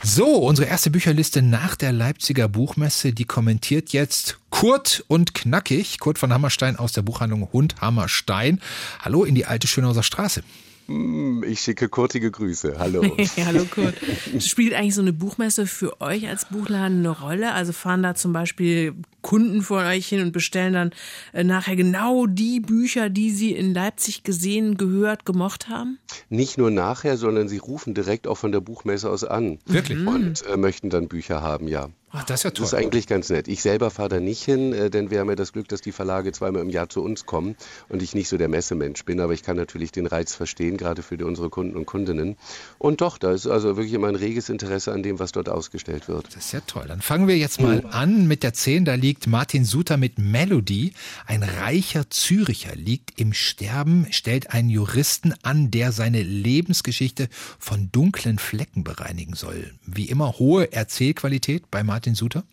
[0.02, 6.00] So, unsere erste Bücherliste nach der Leipziger Buchmesse, die kommentiert jetzt Kurt und Knackig.
[6.00, 8.60] Kurt von Hammerstein aus der Buchhandlung Hund Hammerstein.
[8.98, 10.42] Hallo in die alte Schönhauser Straße.
[10.90, 12.74] Hm, ich schicke kurtige Grüße.
[12.78, 13.02] Hallo.
[13.46, 13.94] Hallo Kurt.
[14.40, 17.52] Spielt eigentlich so eine Buchmesse für euch als Buchladen eine Rolle?
[17.52, 20.90] Also fahren da zum Beispiel Kunden von euch hin und bestellen dann
[21.32, 26.00] äh, nachher genau die Bücher, die sie in Leipzig gesehen, gehört, gemocht haben?
[26.28, 29.60] Nicht nur nachher, sondern sie rufen direkt auch von der Buchmesse aus an.
[29.66, 30.04] Wirklich?
[30.04, 31.90] Und äh, möchten dann Bücher haben, ja.
[32.12, 32.64] Ach, das ist ja toll.
[32.64, 33.46] Das ist eigentlich ganz nett.
[33.46, 35.92] Ich selber fahre da nicht hin, äh, denn wir haben ja das Glück, dass die
[35.92, 37.54] Verlage zweimal im Jahr zu uns kommen
[37.88, 41.02] und ich nicht so der Messemensch bin, aber ich kann natürlich den Reiz verstehen, gerade
[41.02, 42.36] für unsere Kunden und Kundinnen.
[42.78, 46.08] Und doch, da ist also wirklich immer ein reges Interesse an dem, was dort ausgestellt
[46.08, 46.26] wird.
[46.34, 46.86] Das ist ja toll.
[46.88, 48.84] Dann fangen wir jetzt mal an mit der 10.
[48.84, 50.94] Da liegt Martin Suter mit Melody.
[51.26, 57.28] Ein reicher Züricher liegt im Sterben, stellt einen Juristen an, der seine Lebensgeschichte
[57.60, 59.72] von dunklen Flecken bereinigen soll.
[59.86, 62.44] Wie immer hohe Erzählqualität bei Martin Suter?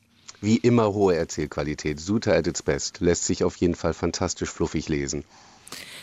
[0.41, 1.99] Wie immer hohe Erzählqualität.
[1.99, 2.99] Suter at its best.
[2.99, 5.23] Lässt sich auf jeden Fall fantastisch fluffig lesen.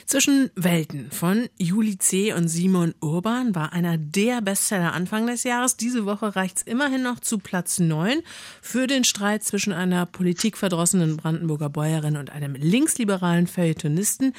[0.06, 2.34] Zwischen Welten von Juli C.
[2.34, 5.78] und Simon Urban war einer der Bestseller Anfang des Jahres.
[5.78, 8.20] Diese Woche reicht es immerhin noch zu Platz 9
[8.60, 14.34] für den Streit zwischen einer politikverdrossenen Brandenburger Bäuerin und einem linksliberalen Feuilletonisten.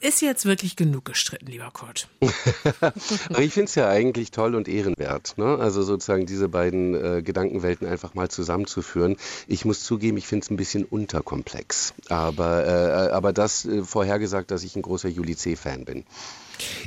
[0.00, 2.08] Ist jetzt wirklich genug gestritten, lieber Kurt.
[2.80, 5.36] Aber ich finde es ja eigentlich toll und ehrenwert.
[5.38, 5.58] Ne?
[5.58, 9.16] Also sozusagen diese beiden äh, Gedankenwelten einfach mal zusammenzuführen.
[9.48, 11.94] Ich muss zugeben, ich finde es ein bisschen unterkomplex.
[12.08, 16.04] Aber, äh, aber das äh, vorhergesagt, dass ich ein großer Juli C-Fan bin.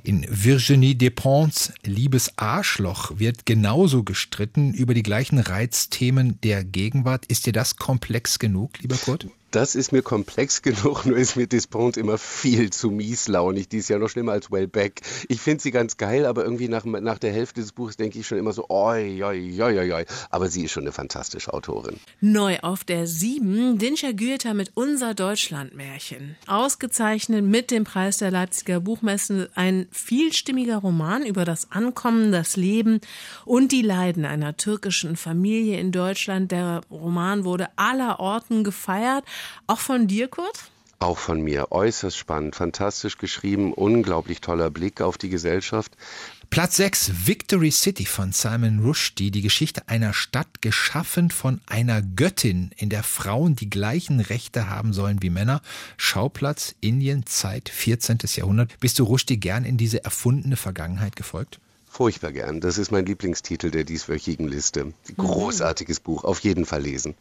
[0.04, 7.26] In Virginie Despentes Liebes Arschloch wird genauso gestritten über die gleichen Reizthemen der Gegenwart.
[7.26, 9.28] Ist dir das komplex genug, lieber Kurt?
[9.52, 13.68] Das ist mir komplex genug, nur ist mir Despont immer viel zu mieslaunig.
[13.68, 15.02] Die ist ja noch schlimmer als Wellbeck.
[15.28, 18.28] Ich finde sie ganz geil, aber irgendwie nach, nach der Hälfte des Buches denke ich
[18.28, 20.06] schon immer so, oi, oi, oi, oi.
[20.30, 21.98] Aber sie ist schon eine fantastische Autorin.
[22.22, 26.38] Neu auf der 7, Dinscher Goethe mit Unser Deutschlandmärchen.
[26.48, 29.50] Ausgezeichnet mit dem Preis der Leipziger Buchmesse.
[29.56, 33.02] Ein vielstimmiger Roman über das Ankommen, das Leben
[33.44, 36.52] und die Leiden einer türkischen Familie in Deutschland.
[36.54, 39.26] Der Roman wurde aller Orten gefeiert.
[39.68, 40.72] Auch von dir, Kurt?
[41.00, 41.72] Auch von mir.
[41.72, 45.92] Äußerst spannend, fantastisch geschrieben, unglaublich toller Blick auf die Gesellschaft.
[46.52, 52.72] Platz 6, Victory City von Simon Rushdie, die Geschichte einer Stadt geschaffen von einer Göttin,
[52.76, 55.62] in der Frauen die gleichen Rechte haben sollen wie Männer.
[55.98, 58.20] Schauplatz Indien, Zeit 14.
[58.36, 58.80] Jahrhundert.
[58.80, 61.60] Bist du Rushdie gern in diese erfundene Vergangenheit gefolgt?
[61.88, 62.62] Furchtbar gern.
[62.62, 64.94] Das ist mein Lieblingstitel der dieswöchigen Liste.
[65.18, 67.16] Großartiges Buch, auf jeden Fall lesen.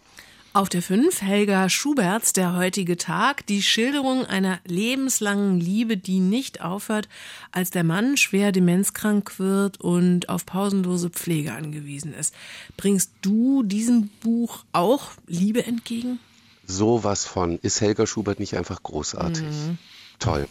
[0.52, 6.60] Auf der 5 Helga Schuberts Der heutige Tag, die Schilderung einer lebenslangen Liebe, die nicht
[6.60, 7.08] aufhört,
[7.52, 12.34] als der Mann schwer demenzkrank wird und auf pausenlose Pflege angewiesen ist.
[12.76, 16.18] Bringst du diesem Buch auch Liebe entgegen?
[16.66, 17.60] Sowas von.
[17.62, 19.44] Ist Helga Schubert nicht einfach großartig?
[19.44, 19.78] Mhm.
[20.18, 20.48] Toll.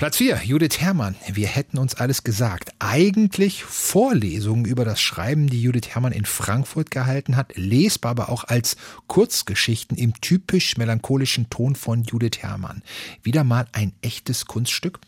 [0.00, 1.14] Platz 4, Judith Herrmann.
[1.30, 2.72] Wir hätten uns alles gesagt.
[2.78, 8.44] Eigentlich Vorlesungen über das Schreiben, die Judith Herrmann in Frankfurt gehalten hat, lesbar aber auch
[8.44, 8.76] als
[9.08, 12.82] Kurzgeschichten im typisch melancholischen Ton von Judith Herrmann.
[13.22, 15.00] Wieder mal ein echtes Kunststück?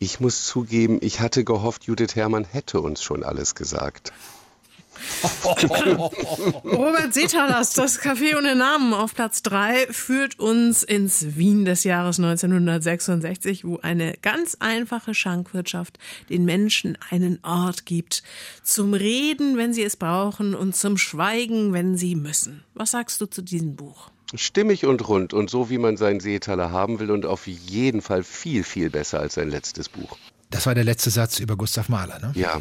[0.00, 4.12] Ich muss zugeben, ich hatte gehofft, Judith Herrmann hätte uns schon alles gesagt.
[6.64, 12.18] Robert Setalers, das Café ohne Namen auf Platz 3, führt uns ins Wien des Jahres
[12.18, 18.22] 1966, wo eine ganz einfache Schankwirtschaft den Menschen einen Ort gibt.
[18.62, 22.64] Zum Reden, wenn sie es brauchen und zum Schweigen, wenn sie müssen.
[22.74, 24.10] Was sagst du zu diesem Buch?
[24.34, 28.24] Stimmig und rund und so, wie man seinen Seetaler haben will und auf jeden Fall
[28.24, 30.18] viel, viel besser als sein letztes Buch.
[30.50, 32.32] Das war der letzte Satz über Gustav Mahler, ne?
[32.34, 32.60] Ja.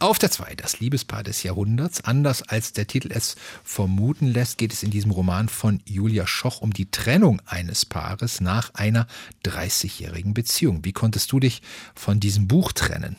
[0.00, 2.02] Auf der 2, das Liebespaar des Jahrhunderts.
[2.02, 6.60] Anders als der Titel es vermuten lässt, geht es in diesem Roman von Julia Schoch
[6.60, 9.06] um die Trennung eines Paares nach einer
[9.44, 10.84] 30-jährigen Beziehung.
[10.84, 11.62] Wie konntest du dich
[11.94, 13.16] von diesem Buch trennen?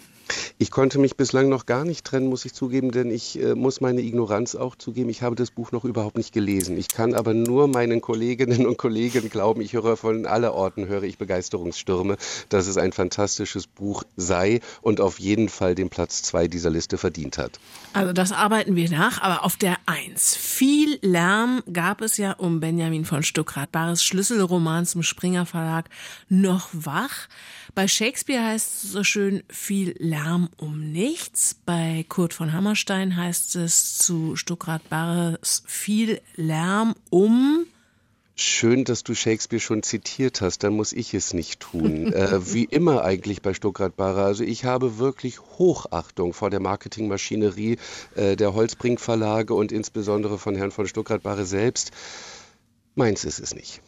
[0.57, 3.81] Ich konnte mich bislang noch gar nicht trennen, muss ich zugeben, denn ich äh, muss
[3.81, 5.09] meine Ignoranz auch zugeben.
[5.09, 6.77] Ich habe das Buch noch überhaupt nicht gelesen.
[6.77, 11.03] Ich kann aber nur meinen Kolleginnen und Kollegen glauben, ich höre von aller Orten, höre
[11.03, 12.17] ich Begeisterungsstürme,
[12.49, 16.97] dass es ein fantastisches Buch sei und auf jeden Fall den Platz zwei dieser Liste
[16.97, 17.59] verdient hat.
[17.93, 20.35] Also das arbeiten wir nach, aber auf der Eins.
[20.35, 25.89] Viel Lärm gab es ja um Benjamin von Stuckrad, Bares Schlüsselroman zum Springer Verlag,
[26.29, 27.27] noch wach.
[27.73, 30.14] Bei Shakespeare heißt es so schön viel Lärm
[30.57, 31.55] um nichts.
[31.65, 37.65] Bei Kurt von Hammerstein heißt es zu Stuckrad Barres viel Lärm um
[38.37, 42.11] Schön, dass du Shakespeare schon zitiert hast, dann muss ich es nicht tun.
[42.13, 44.23] äh, wie immer eigentlich bei Stuckrad Barre.
[44.23, 47.77] Also ich habe wirklich Hochachtung vor der Marketingmaschinerie
[48.15, 51.91] äh, der Holzbrink Verlage und insbesondere von Herrn von Stuckrad Barre selbst.
[52.95, 53.81] Meins ist es nicht.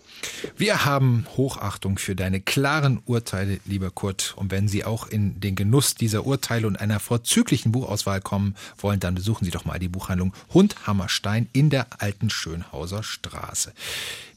[0.57, 4.33] Wir haben Hochachtung für deine klaren Urteile, lieber Kurt.
[4.35, 8.99] Und wenn Sie auch in den Genuss dieser Urteile und einer vorzüglichen Buchauswahl kommen wollen,
[8.99, 13.73] dann besuchen Sie doch mal die Buchhandlung Hund Hammerstein in der alten Schönhauser Straße.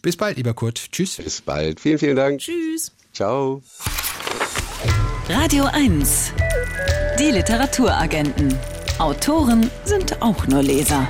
[0.02, 0.92] Bis bald, lieber Kurt.
[0.92, 1.16] Tschüss.
[1.16, 1.80] Bis bald.
[1.80, 2.40] Vielen, vielen Dank.
[2.40, 2.92] Tschüss.
[3.12, 3.62] Ciao.
[5.28, 6.32] Radio 1.
[7.18, 8.56] Die Literaturagenten.
[8.98, 11.08] Autoren sind auch nur Leser.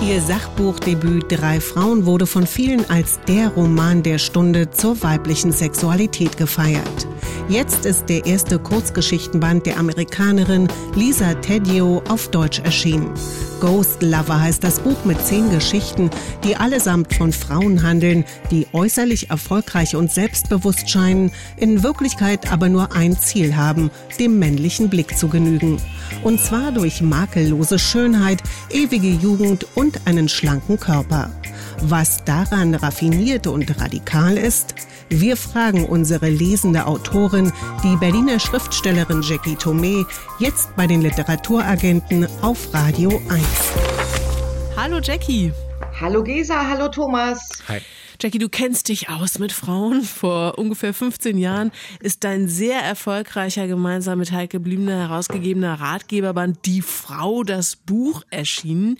[0.00, 6.36] Ihr Sachbuchdebüt Drei Frauen wurde von vielen als der Roman der Stunde zur weiblichen Sexualität
[6.36, 7.08] gefeiert.
[7.48, 13.10] Jetzt ist der erste Kurzgeschichtenband der Amerikanerin Lisa Tedio auf Deutsch erschienen.
[13.58, 16.10] Ghost Lover heißt das Buch mit zehn Geschichten,
[16.44, 22.92] die allesamt von Frauen handeln, die äußerlich erfolgreich und selbstbewusst scheinen, in Wirklichkeit aber nur
[22.92, 25.80] ein Ziel haben, dem männlichen Blick zu genügen.
[26.22, 31.30] Und zwar durch makellose Schönheit, ewige Jugend und einen schlanken Körper.
[31.82, 34.74] Was daran raffiniert und radikal ist?
[35.08, 37.52] Wir fragen unsere lesende Autorin,
[37.84, 40.04] die Berliner Schriftstellerin Jackie Thomé,
[40.40, 43.44] jetzt bei den Literaturagenten auf Radio 1.
[44.76, 45.52] Hallo Jackie.
[46.00, 47.62] Hallo Gesa, hallo Thomas.
[47.68, 47.80] Hi.
[48.20, 50.02] Jackie, du kennst dich aus mit Frauen.
[50.02, 56.82] Vor ungefähr 15 Jahren ist dein sehr erfolgreicher, gemeinsam mit Heike Blümner herausgegebener Ratgeberband Die
[56.82, 58.98] Frau, das Buch erschienen.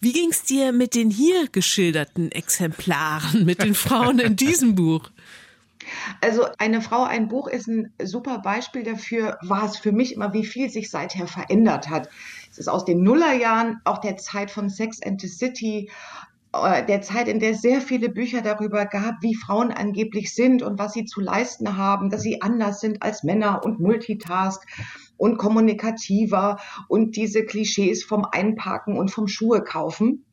[0.00, 5.08] Wie ging's dir mit den hier geschilderten Exemplaren, mit den Frauen in diesem Buch?
[6.20, 10.34] Also eine Frau, ein Buch ist ein super Beispiel dafür, war es für mich immer,
[10.34, 12.10] wie viel sich seither verändert hat.
[12.50, 15.90] Es ist aus den Nullerjahren, auch der Zeit von Sex and the City,
[16.54, 20.78] der Zeit, in der es sehr viele Bücher darüber gab, wie Frauen angeblich sind und
[20.78, 24.66] was sie zu leisten haben, dass sie anders sind als Männer und Multitask
[25.16, 26.58] und kommunikativer
[26.88, 30.24] und diese Klischees vom Einparken und vom Schuhe kaufen.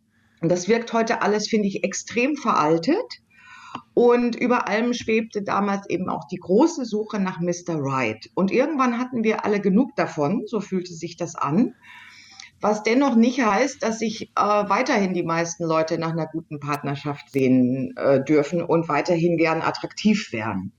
[0.42, 3.22] Und das wirkt heute alles, finde ich, extrem veraltet.
[3.94, 7.76] Und über allem schwebte damals eben auch die große Suche nach Mr.
[7.78, 8.30] Right.
[8.36, 11.76] Und irgendwann hatten wir alle genug davon, so fühlte sich das an.
[12.62, 17.30] Was dennoch nicht heißt, dass sich äh, weiterhin die meisten Leute nach einer guten Partnerschaft
[17.30, 20.72] sehen äh, dürfen und weiterhin gern attraktiv wären.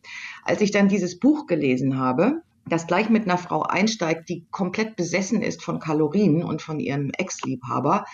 [0.43, 4.97] Als ich dann dieses Buch gelesen habe, das gleich mit einer Frau einsteigt, die komplett
[4.97, 8.05] besessen ist von Kalorien und von ihrem Ex-Liebhaber,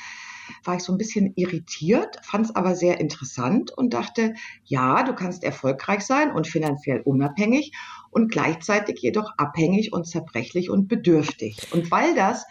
[0.65, 5.15] war ich so ein bisschen irritiert, fand es aber sehr interessant und dachte, ja, du
[5.15, 7.73] kannst erfolgreich sein und finanziell unabhängig
[8.11, 11.73] und gleichzeitig jedoch abhängig und zerbrechlich und bedürftig.
[11.73, 12.45] Und weil das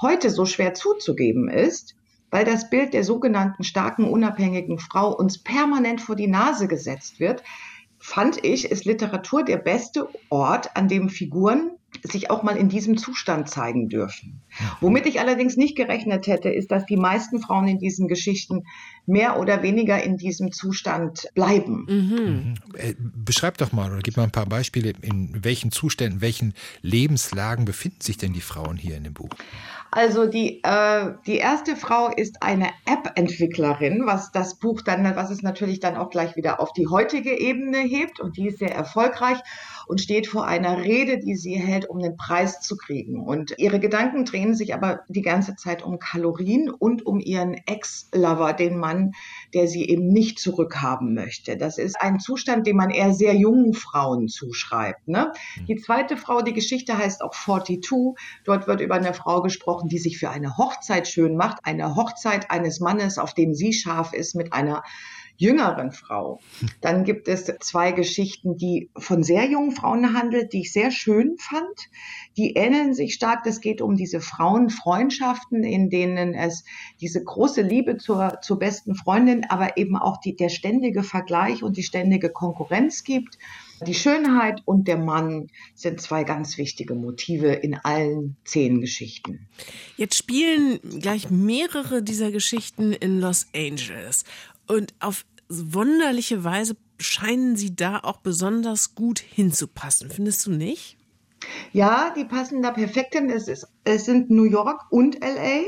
[0.00, 1.94] heute so schwer zuzugeben ist,
[2.30, 7.42] weil das Bild der sogenannten starken, unabhängigen Frau uns permanent vor die Nase gesetzt wird,
[7.98, 12.98] fand ich, ist Literatur der beste Ort, an dem Figuren sich auch mal in diesem
[12.98, 14.42] Zustand zeigen dürfen.
[14.80, 18.64] Womit ich allerdings nicht gerechnet hätte, ist, dass die meisten Frauen in diesen Geschichten
[19.06, 21.86] mehr oder weniger in diesem Zustand bleiben.
[21.88, 22.54] Mhm.
[22.74, 27.64] Äh, beschreib doch mal oder gib mal ein paar Beispiele, in welchen Zuständen, welchen Lebenslagen
[27.64, 29.30] befinden sich denn die Frauen hier in dem Buch?
[29.90, 35.42] Also die, äh, die erste Frau ist eine App-Entwicklerin, was das Buch dann, was es
[35.42, 39.38] natürlich dann auch gleich wieder auf die heutige Ebene hebt und die ist sehr erfolgreich
[39.88, 43.20] und steht vor einer Rede, die sie hält, um den Preis zu kriegen.
[43.20, 48.52] Und ihre Gedanken drehen sich aber die ganze Zeit um Kalorien und um ihren Ex-Lover,
[48.52, 49.12] den Mann,
[49.54, 51.56] der sie eben nicht zurückhaben möchte.
[51.56, 55.08] Das ist ein Zustand, den man eher sehr jungen Frauen zuschreibt.
[55.08, 55.32] Ne?
[55.56, 55.66] Mhm.
[55.66, 58.14] Die zweite Frau, die Geschichte heißt auch 42.
[58.44, 61.58] Dort wird über eine Frau gesprochen, die sich für eine Hochzeit schön macht.
[61.62, 64.82] Eine Hochzeit eines Mannes, auf dem sie scharf ist, mit einer
[65.38, 66.40] jüngeren Frau.
[66.80, 71.36] Dann gibt es zwei Geschichten, die von sehr jungen Frauen handelt, die ich sehr schön
[71.38, 71.88] fand.
[72.36, 73.46] Die ähneln sich stark.
[73.46, 76.64] Es geht um diese Frauenfreundschaften, in denen es
[77.00, 81.76] diese große Liebe zur, zur besten Freundin, aber eben auch die, der ständige Vergleich und
[81.76, 83.38] die ständige Konkurrenz gibt.
[83.86, 89.48] Die Schönheit und der Mann sind zwei ganz wichtige Motive in allen zehn Geschichten.
[89.96, 94.24] Jetzt spielen gleich mehrere dieser Geschichten in Los Angeles.
[94.66, 100.10] Und auf wunderliche Weise scheinen sie da auch besonders gut hinzupassen.
[100.10, 100.96] Findest du nicht?
[101.72, 103.30] Ja, die passen da perfekt hin.
[103.30, 105.62] Es, ist, es sind New York und LA,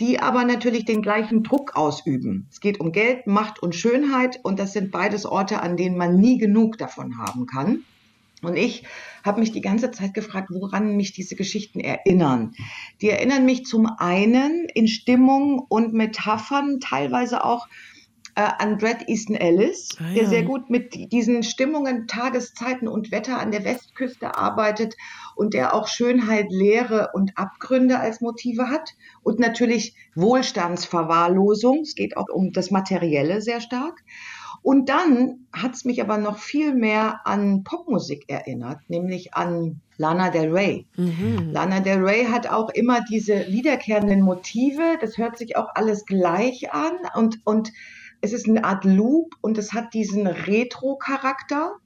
[0.00, 2.46] die aber natürlich den gleichen Druck ausüben.
[2.50, 6.16] Es geht um Geld, Macht und Schönheit und das sind beides Orte, an denen man
[6.16, 7.84] nie genug davon haben kann.
[8.42, 8.84] Und ich
[9.24, 12.54] habe mich die ganze Zeit gefragt, woran mich diese Geschichten erinnern.
[13.00, 17.66] Die erinnern mich zum einen in Stimmung und Metaphern, teilweise auch
[18.36, 23.40] äh, an Brad Easton Ellis, ah, der sehr gut mit diesen Stimmungen, Tageszeiten und Wetter
[23.40, 24.94] an der Westküste arbeitet
[25.38, 31.82] und der auch Schönheit, Leere und Abgründe als Motive hat und natürlich Wohlstandsverwahrlosung.
[31.82, 34.02] Es geht auch um das Materielle sehr stark.
[34.62, 40.30] Und dann hat es mich aber noch viel mehr an Popmusik erinnert, nämlich an Lana
[40.30, 40.86] Del Rey.
[40.96, 41.50] Mhm.
[41.52, 44.98] Lana Del Rey hat auch immer diese wiederkehrenden Motive.
[45.00, 47.72] Das hört sich auch alles gleich an und, und
[48.20, 51.76] es ist eine Art Loop und es hat diesen Retro-Charakter.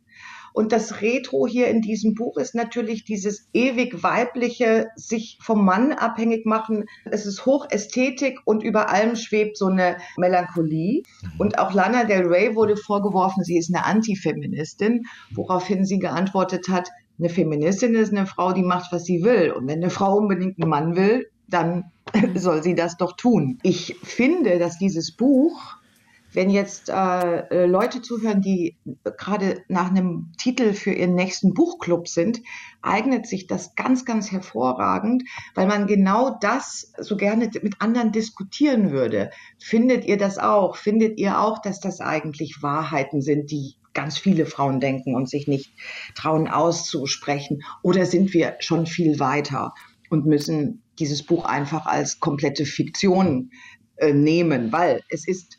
[0.53, 5.92] Und das Retro hier in diesem Buch ist natürlich dieses ewig weibliche, sich vom Mann
[5.92, 6.84] abhängig machen.
[7.05, 11.03] Es ist Hochästhetik und über allem schwebt so eine Melancholie.
[11.22, 11.30] Mhm.
[11.38, 16.88] Und auch Lana Del Rey wurde vorgeworfen, sie ist eine Antifeministin, woraufhin sie geantwortet hat,
[17.18, 19.53] eine Feministin ist eine Frau, die macht, was sie will.
[19.53, 21.84] Und wenn eine Frau unbedingt einen Mann will, dann
[22.34, 23.59] soll sie das doch tun.
[23.62, 25.76] Ich finde, dass dieses Buch
[26.33, 28.76] wenn jetzt äh, äh, Leute zuhören, die
[29.18, 32.41] gerade nach einem Titel für ihren nächsten Buchclub sind,
[32.80, 35.24] eignet sich das ganz, ganz hervorragend,
[35.55, 39.30] weil man genau das so gerne mit anderen diskutieren würde.
[39.59, 40.76] Findet ihr das auch?
[40.76, 45.47] Findet ihr auch, dass das eigentlich Wahrheiten sind, die ganz viele Frauen denken und sich
[45.47, 45.72] nicht
[46.14, 47.62] trauen auszusprechen?
[47.83, 49.74] Oder sind wir schon viel weiter
[50.09, 53.51] und müssen dieses Buch einfach als komplette Fiktion
[53.97, 54.72] äh, nehmen?
[54.72, 55.59] Weil es ist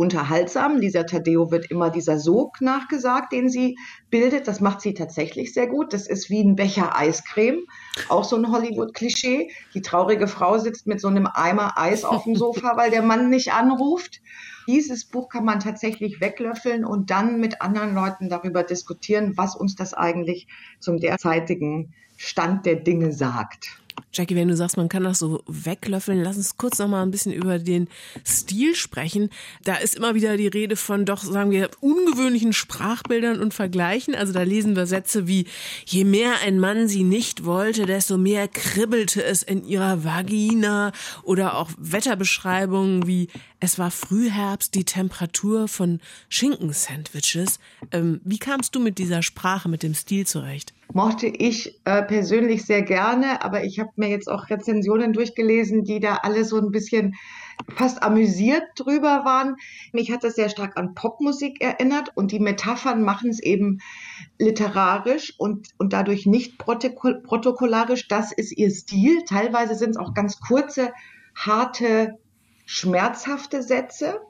[0.00, 0.78] unterhaltsam.
[0.78, 3.76] Lisa Taddeo wird immer dieser Sog nachgesagt, den sie
[4.08, 4.48] bildet.
[4.48, 5.92] Das macht sie tatsächlich sehr gut.
[5.92, 7.66] Das ist wie ein Becher Eiscreme.
[8.08, 9.50] Auch so ein Hollywood-Klischee.
[9.74, 13.28] Die traurige Frau sitzt mit so einem Eimer Eis auf dem Sofa, weil der Mann
[13.28, 14.22] nicht anruft.
[14.66, 19.74] Dieses Buch kann man tatsächlich weglöffeln und dann mit anderen Leuten darüber diskutieren, was uns
[19.76, 20.48] das eigentlich
[20.78, 23.80] zum derzeitigen Stand der Dinge sagt.
[24.12, 27.12] Jackie, wenn du sagst, man kann das so weglöffeln, lass uns kurz noch mal ein
[27.12, 27.88] bisschen über den
[28.26, 29.30] Stil sprechen.
[29.62, 34.16] Da ist immer wieder die Rede von doch, sagen wir, ungewöhnlichen Sprachbildern und Vergleichen.
[34.16, 35.46] Also da lesen wir Sätze wie,
[35.86, 40.90] je mehr ein Mann sie nicht wollte, desto mehr kribbelte es in ihrer Vagina
[41.22, 43.28] oder auch Wetterbeschreibungen wie,
[43.60, 47.60] es war Frühherbst, die Temperatur von Schinkensandwiches.
[47.92, 50.74] Ähm, wie kamst du mit dieser Sprache, mit dem Stil zurecht?
[50.92, 56.00] mochte ich äh, persönlich sehr gerne, aber ich habe mir jetzt auch Rezensionen durchgelesen, die
[56.00, 57.14] da alle so ein bisschen
[57.74, 59.56] fast amüsiert drüber waren.
[59.92, 63.78] Mich hat das sehr stark an Popmusik erinnert und die Metaphern machen es eben
[64.38, 68.08] literarisch und, und dadurch nicht protokollarisch.
[68.08, 69.24] Das ist ihr Stil.
[69.28, 70.92] Teilweise sind es auch ganz kurze,
[71.34, 72.18] harte,
[72.70, 74.20] schmerzhafte Sätze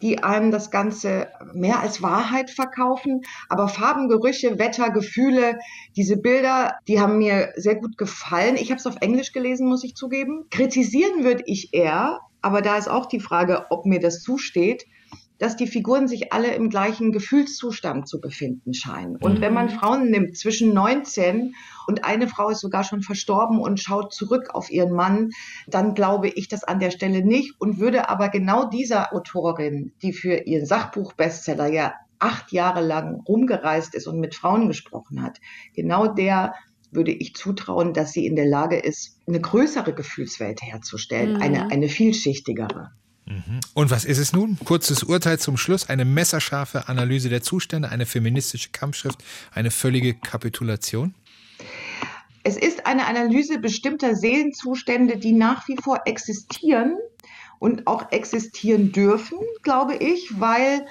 [0.00, 3.22] die einem das Ganze mehr als Wahrheit verkaufen.
[3.48, 5.60] Aber Farben, Gerüche, Wetter, Gefühle,
[5.96, 8.56] diese Bilder, die haben mir sehr gut gefallen.
[8.56, 10.46] Ich habe es auf Englisch gelesen, muss ich zugeben.
[10.50, 14.84] Kritisieren würde ich eher, aber da ist auch die Frage, ob mir das zusteht,
[15.42, 19.16] dass die Figuren sich alle im gleichen Gefühlszustand zu befinden scheinen.
[19.16, 19.70] Und wenn man mhm.
[19.70, 21.56] Frauen nimmt zwischen 19
[21.88, 25.30] und eine Frau ist sogar schon verstorben und schaut zurück auf ihren Mann,
[25.66, 30.12] dann glaube ich das an der Stelle nicht und würde aber genau dieser Autorin, die
[30.12, 35.40] für ihren Sachbuch-Bestseller ja acht Jahre lang rumgereist ist und mit Frauen gesprochen hat,
[35.74, 36.54] genau der
[36.92, 41.42] würde ich zutrauen, dass sie in der Lage ist, eine größere Gefühlswelt herzustellen, mhm.
[41.42, 42.92] eine, eine vielschichtigere.
[43.74, 44.58] Und was ist es nun?
[44.64, 51.14] Kurzes Urteil zum Schluss, eine messerscharfe Analyse der Zustände, eine feministische Kampfschrift, eine völlige Kapitulation?
[52.42, 56.96] Es ist eine Analyse bestimmter Seelenzustände, die nach wie vor existieren
[57.60, 60.84] und auch existieren dürfen, glaube ich, weil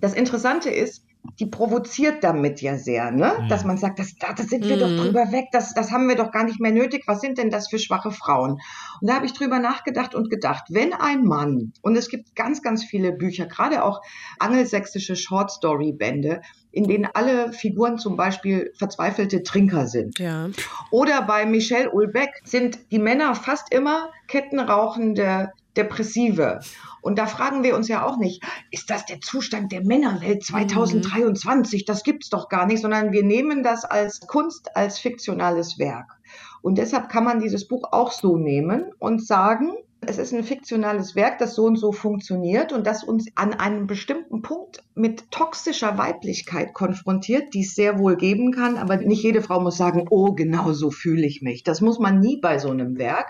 [0.00, 1.02] das Interessante ist,
[1.38, 3.36] die provoziert damit ja sehr, ne?
[3.40, 3.48] Mhm.
[3.48, 4.80] Dass man sagt, das, das sind wir mhm.
[4.80, 7.04] doch drüber weg, das, das haben wir doch gar nicht mehr nötig.
[7.06, 8.52] Was sind denn das für schwache Frauen?
[9.00, 12.62] Und da habe ich drüber nachgedacht und gedacht, wenn ein Mann, und es gibt ganz,
[12.62, 14.00] ganz viele Bücher, gerade auch
[14.38, 20.18] angelsächsische Short-Story-Bände, in denen alle Figuren zum Beispiel verzweifelte Trinker sind.
[20.18, 20.48] Ja.
[20.90, 26.60] Oder bei Michel Ulbeck sind die Männer fast immer kettenrauchende Depressive.
[27.00, 31.82] Und da fragen wir uns ja auch nicht, ist das der Zustand der Männerwelt 2023?
[31.82, 31.86] Mhm.
[31.86, 36.18] Das gibt's doch gar nicht, sondern wir nehmen das als Kunst, als fiktionales Werk.
[36.60, 41.16] Und deshalb kann man dieses Buch auch so nehmen und sagen, es ist ein fiktionales
[41.16, 45.98] Werk, das so und so funktioniert und das uns an einem bestimmten Punkt mit toxischer
[45.98, 50.32] Weiblichkeit konfrontiert, die es sehr wohl geben kann, aber nicht jede Frau muss sagen, oh,
[50.32, 51.64] genau so fühle ich mich.
[51.64, 53.26] Das muss man nie bei so einem Werk.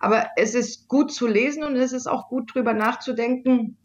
[0.00, 3.76] Aber es ist gut zu lesen und es ist auch gut drüber nachzudenken,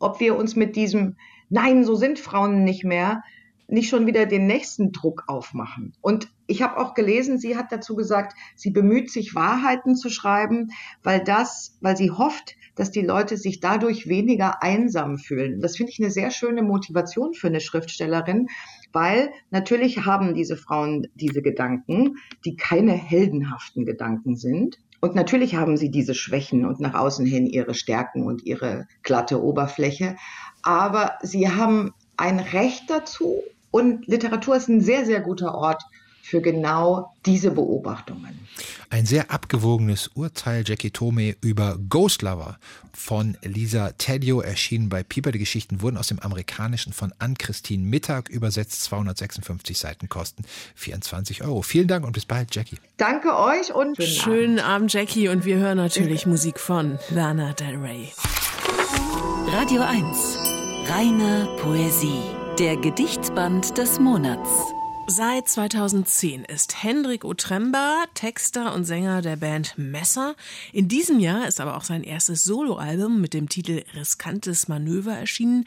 [0.00, 1.16] ob wir uns mit diesem
[1.50, 3.22] Nein, so sind Frauen nicht mehr,
[3.70, 5.92] nicht schon wieder den nächsten Druck aufmachen.
[6.00, 10.70] Und ich habe auch gelesen, sie hat dazu gesagt, sie bemüht sich, Wahrheiten zu schreiben,
[11.02, 15.60] weil das, weil sie hofft, dass die Leute sich dadurch weniger einsam fühlen.
[15.60, 18.48] Das finde ich eine sehr schöne Motivation für eine Schriftstellerin,
[18.92, 24.78] weil natürlich haben diese Frauen diese Gedanken, die keine heldenhaften Gedanken sind.
[25.00, 29.42] Und natürlich haben sie diese Schwächen und nach außen hin ihre Stärken und ihre glatte
[29.42, 30.16] Oberfläche.
[30.62, 35.82] Aber sie haben ein Recht dazu, und Literatur ist ein sehr, sehr guter Ort
[36.22, 38.38] für genau diese Beobachtungen.
[38.88, 42.58] Ein sehr abgewogenes Urteil Jackie Tome über Ghost Lover
[42.92, 45.32] von Lisa Tedio erschienen bei Pieper.
[45.32, 48.82] Die Geschichten wurden aus dem Amerikanischen von Ann-Christine Mittag übersetzt.
[48.82, 50.44] 256 Seiten kosten
[50.74, 51.62] 24 Euro.
[51.62, 52.78] Vielen Dank und bis bald, Jackie.
[52.96, 54.70] Danke euch und schönen, schönen Abend.
[54.80, 55.28] Abend, Jackie.
[55.28, 58.12] Und wir hören natürlich Musik von Lana Del Rey.
[59.48, 60.38] Radio 1.
[60.88, 62.22] Reine Poesie.
[62.58, 64.48] Der Gedichtsband des Monats.
[65.12, 70.36] Seit 2010 ist Hendrik Otremba Texter und Sänger der Band Messer.
[70.72, 75.66] In diesem Jahr ist aber auch sein erstes Soloalbum mit dem Titel Riskantes Manöver erschienen.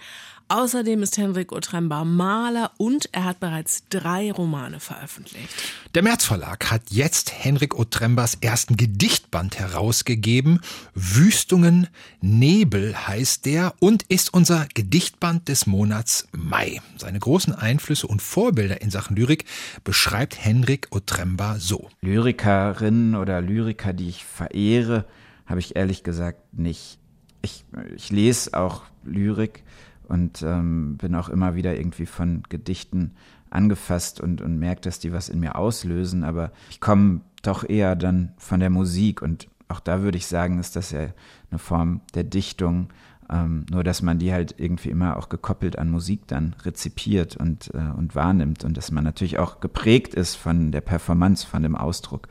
[0.50, 5.50] Außerdem ist Henrik Otremba Maler und er hat bereits drei Romane veröffentlicht.
[5.96, 10.60] Der März Verlag hat jetzt Henrik Otrembas ersten Gedichtband herausgegeben.
[10.94, 11.88] Wüstungen
[12.22, 16.82] Nebel heißt der und ist unser Gedichtband des Monats Mai.
[16.98, 19.46] Seine großen Einflüsse und Vorbilder in Sachen Lyrik
[19.84, 21.90] beschreibt Henrik Otremba so.
[22.02, 25.06] Lyrikerinnen oder Lyriker, die ich verehre,
[25.46, 27.00] habe ich ehrlich gesagt nicht.
[27.42, 27.66] Ich,
[27.96, 29.64] ich lese auch Lyrik
[30.08, 33.16] und ähm, bin auch immer wieder irgendwie von Gedichten
[33.50, 37.96] angefasst und, und merke, dass die was in mir auslösen, aber ich komme doch eher
[37.96, 41.08] dann von der Musik und auch da würde ich sagen, ist das ja
[41.50, 42.90] eine Form der Dichtung,
[43.30, 47.74] ähm, nur dass man die halt irgendwie immer auch gekoppelt an Musik dann rezipiert und,
[47.74, 51.76] äh, und wahrnimmt und dass man natürlich auch geprägt ist von der Performance, von dem
[51.76, 52.28] Ausdruck,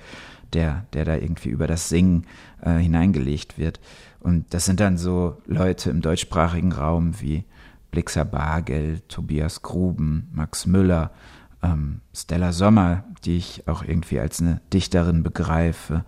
[0.54, 2.26] der, der da irgendwie über das Singen
[2.62, 3.80] äh, hineingelegt wird.
[4.20, 7.44] Und das sind dann so Leute im deutschsprachigen Raum wie
[7.90, 11.10] Blixer Bargel, Tobias Gruben, Max Müller,
[11.62, 16.04] ähm, Stella Sommer, die ich auch irgendwie als eine Dichterin begreife,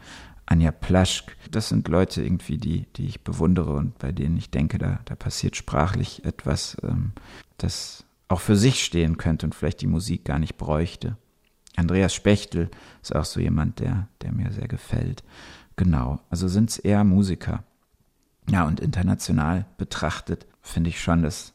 [0.46, 1.36] Anja Plaschk.
[1.50, 5.14] Das sind Leute irgendwie, die, die ich bewundere und bei denen ich denke, da, da
[5.14, 7.12] passiert sprachlich etwas, ähm,
[7.58, 11.16] das auch für sich stehen könnte und vielleicht die Musik gar nicht bräuchte.
[11.76, 12.70] Andreas Spechtel
[13.02, 15.24] ist auch so jemand, der, der mir sehr gefällt.
[15.76, 17.64] Genau, also sind es eher Musiker.
[18.48, 21.54] Ja, und international betrachtet finde ich schon, dass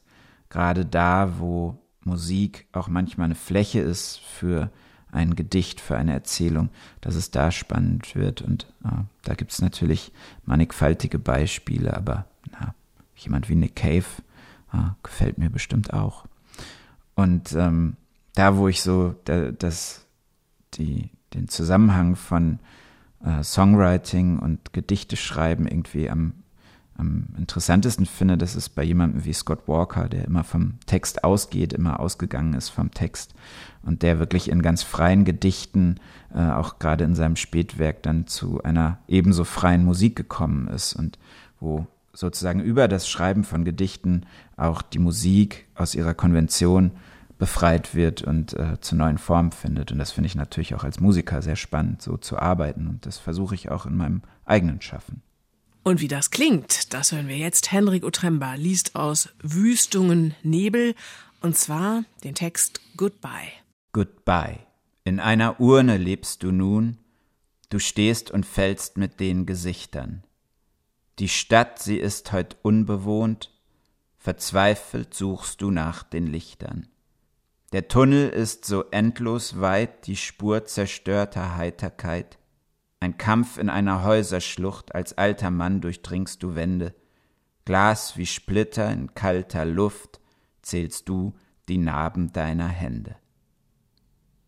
[0.49, 4.72] gerade da, wo Musik auch manchmal eine Fläche ist für
[5.11, 6.70] ein Gedicht, für eine Erzählung,
[7.01, 8.41] dass es da spannend wird.
[8.41, 10.11] Und äh, da gibt es natürlich
[10.45, 12.74] mannigfaltige Beispiele, aber na,
[13.15, 14.05] jemand wie Nick Cave
[14.74, 16.26] äh, gefällt mir bestimmt auch.
[17.15, 17.95] Und ähm,
[18.36, 20.05] da, wo ich so da, das,
[20.76, 22.59] die, den Zusammenhang von
[23.24, 26.34] äh, Songwriting und Gedichte schreiben irgendwie am
[26.99, 31.72] am interessantesten finde, das ist bei jemandem wie Scott Walker, der immer vom Text ausgeht,
[31.72, 33.34] immer ausgegangen ist vom Text
[33.84, 35.95] und der wirklich in ganz freien Gedichten,
[36.34, 41.17] äh, auch gerade in seinem Spätwerk, dann zu einer ebenso freien Musik gekommen ist und
[41.59, 44.26] wo sozusagen über das Schreiben von Gedichten
[44.57, 46.91] auch die Musik aus ihrer Konvention
[47.39, 49.91] befreit wird und äh, zu neuen Formen findet.
[49.91, 52.87] Und das finde ich natürlich auch als Musiker sehr spannend, so zu arbeiten.
[52.87, 55.23] Und das versuche ich auch in meinem eigenen Schaffen.
[55.81, 57.71] Und wie das klingt, das hören wir jetzt.
[57.71, 60.93] Henrik Otremba liest aus Wüstungen Nebel
[61.41, 63.53] und zwar den Text Goodbye.
[63.93, 64.59] Goodbye.
[65.05, 66.97] In einer Urne lebst du nun,
[67.69, 70.23] du stehst und fällst mit den Gesichtern.
[71.19, 73.51] Die Stadt, sie ist heut unbewohnt,
[74.17, 76.87] verzweifelt suchst du nach den Lichtern.
[77.72, 82.39] Der Tunnel ist so endlos weit, die Spur zerstörter Heiterkeit.
[82.99, 86.95] Ein Kampf in einer Häuserschlucht, als alter Mann durchdringst du Wände.
[87.65, 90.20] Glas wie Splitter in kalter Luft,
[90.63, 91.36] zählst du
[91.67, 93.15] die Narben deiner Hände.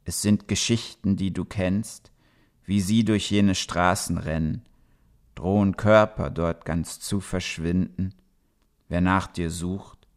[0.04, 2.12] Es sind Geschichten, die du kennst,
[2.66, 4.64] wie sie durch jene Straßen rennen.
[5.40, 8.16] rohen Körper dort ganz zu verschwinden.
[8.90, 10.08] Wer nach dir sucht,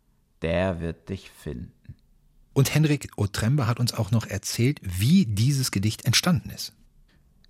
[0.40, 1.73] der wird dich finden.
[2.55, 6.72] Und Henrik Otremba hat uns auch noch erzählt, wie dieses Gedicht entstanden ist.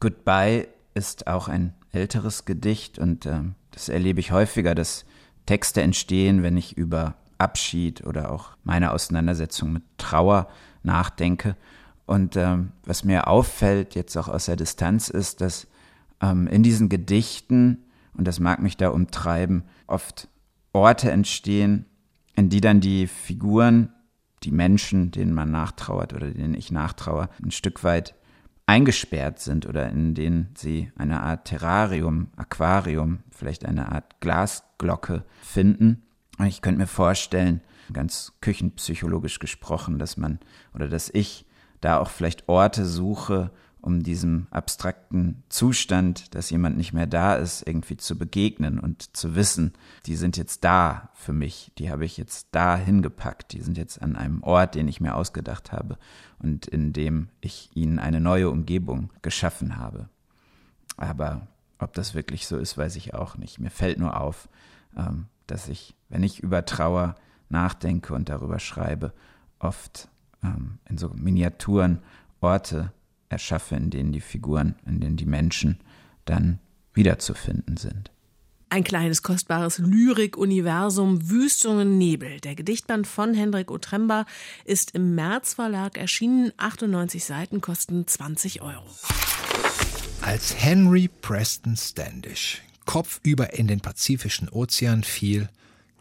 [0.01, 3.41] Goodbye ist auch ein älteres Gedicht und äh,
[3.71, 5.05] das erlebe ich häufiger, dass
[5.47, 10.49] Texte entstehen, wenn ich über Abschied oder auch meine Auseinandersetzung mit Trauer
[10.83, 11.57] nachdenke.
[12.07, 15.67] Und ähm, was mir auffällt, jetzt auch aus der Distanz, ist, dass
[16.21, 17.85] ähm, in diesen Gedichten,
[18.15, 20.29] und das mag mich da umtreiben, oft
[20.73, 21.87] Orte entstehen,
[22.37, 23.94] in die dann die Figuren,
[24.45, 28.15] die Menschen, denen man nachtrauert oder denen ich nachtraue, ein Stück weit
[28.67, 36.03] eingesperrt sind oder in denen sie eine Art Terrarium, Aquarium, vielleicht eine Art Glasglocke finden.
[36.47, 37.61] Ich könnte mir vorstellen,
[37.93, 40.39] ganz küchenpsychologisch gesprochen, dass man
[40.75, 41.47] oder dass ich
[41.81, 43.51] da auch vielleicht Orte suche,
[43.85, 49.37] um diesem abstrakten Zustand, dass jemand nicht mehr da ist, irgendwie zu begegnen und zu
[49.37, 49.75] wissen,
[50.07, 54.01] die sind jetzt da für mich, die habe ich jetzt da hingepackt, die sind jetzt
[54.01, 55.99] an einem Ort, den ich mir ausgedacht habe
[56.39, 60.09] und in dem ich ihnen eine neue Umgebung geschaffen habe.
[60.97, 61.47] Aber
[61.79, 63.59] ob das wirklich so ist, weiß ich auch nicht.
[63.61, 64.49] Mir fällt nur auf,
[64.97, 67.17] ähm, dass ich, wenn ich über Trauer
[67.51, 69.13] nachdenke und darüber schreibe,
[69.59, 70.09] oft
[70.43, 72.01] ähm, in so Miniaturen
[72.41, 72.93] Orte
[73.35, 75.79] erschaffe, in denen die Figuren, in denen die Menschen
[76.25, 76.59] dann
[76.95, 78.11] wiederzufinden sind.
[78.71, 82.41] Ein kleines kostbares Lyrik-Universum Wüstungen Nebel.
[82.41, 84.25] Der Gedichtband von Hendrik Otremba
[84.65, 86.53] ist im März Verlag erschienen.
[86.57, 88.87] 98 Seiten kosten 20 Euro.
[90.23, 95.49] Als Henry Preston Standish kopfüber in den Pazifischen Ozean fiel,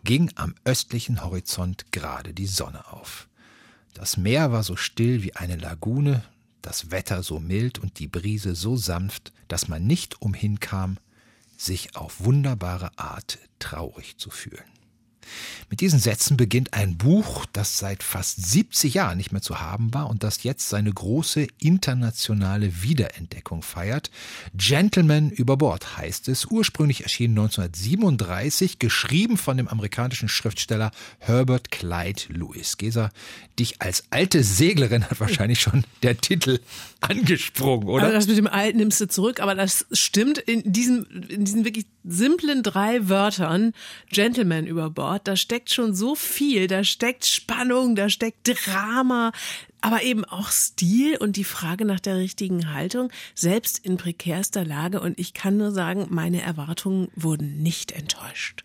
[0.03, 3.27] ging am östlichen Horizont gerade die Sonne auf.
[3.93, 6.23] Das Meer war so still wie eine Lagune,
[6.63, 10.97] das Wetter so mild und die Brise so sanft, dass man nicht umhin kam,
[11.55, 14.63] sich auf wunderbare Art traurig zu fühlen.
[15.69, 19.93] Mit diesen Sätzen beginnt ein Buch, das seit fast 70 Jahren nicht mehr zu haben
[19.93, 24.11] war und das jetzt seine große internationale Wiederentdeckung feiert.
[24.55, 32.21] Gentleman über Bord heißt es, ursprünglich erschienen 1937, geschrieben von dem amerikanischen Schriftsteller Herbert Clyde
[32.29, 32.77] Lewis.
[32.77, 33.11] Gesa,
[33.59, 36.59] dich als alte Seglerin hat wahrscheinlich schon der Titel
[37.01, 38.05] angesprungen, oder?
[38.05, 41.65] Also das mit dem Alten nimmst du zurück, aber das stimmt in diesen, in diesen
[41.65, 43.73] wirklich simplen drei Wörtern,
[44.09, 49.31] Gentleman über Bord, da steckt schon so viel, da steckt Spannung, da steckt Drama,
[49.81, 55.01] aber eben auch Stil und die Frage nach der richtigen Haltung, selbst in prekärster Lage.
[55.01, 58.63] Und ich kann nur sagen, meine Erwartungen wurden nicht enttäuscht.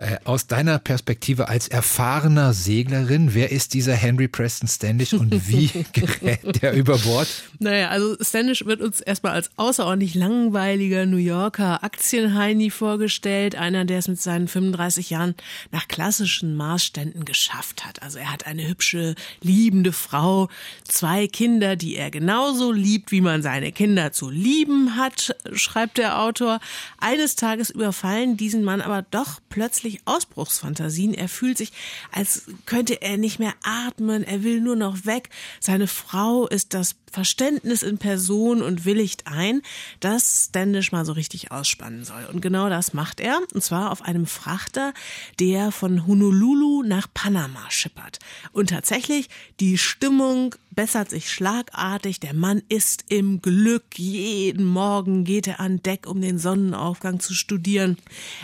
[0.00, 5.70] Äh, aus deiner Perspektive als erfahrener Seglerin, wer ist dieser Henry Preston Standish und wie
[5.92, 7.26] gerät der über Bord?
[7.58, 13.98] Naja, also Standish wird uns erstmal als außerordentlich langweiliger New Yorker Aktienheini vorgestellt, einer, der
[13.98, 15.34] es mit seinen 35 Jahren
[15.72, 18.00] nach klassischen Maßständen geschafft hat.
[18.00, 20.48] Also er hat eine hübsche, liebende Frau,
[20.84, 26.20] zwei Kinder, die er genauso liebt, wie man seine Kinder zu lieben hat, schreibt der
[26.20, 26.60] Autor.
[26.98, 31.14] Eines Tages überfallen diesen Mann aber doch plötzlich plötzlich Ausbruchsfantasien.
[31.14, 31.72] Er fühlt sich,
[32.12, 34.22] als könnte er nicht mehr atmen.
[34.22, 35.30] Er will nur noch weg.
[35.60, 39.62] Seine Frau ist das Verständnis in Person und willigt ein,
[40.00, 42.26] dass Standish mal so richtig ausspannen soll.
[42.32, 43.40] Und genau das macht er.
[43.54, 44.92] Und zwar auf einem Frachter,
[45.40, 48.18] der von Honolulu nach Panama schippert.
[48.52, 49.28] Und tatsächlich,
[49.60, 52.20] die Stimmung bessert sich schlagartig.
[52.20, 53.98] Der Mann ist im Glück.
[53.98, 57.96] Jeden Morgen geht er an Deck, um den Sonnenaufgang zu studieren.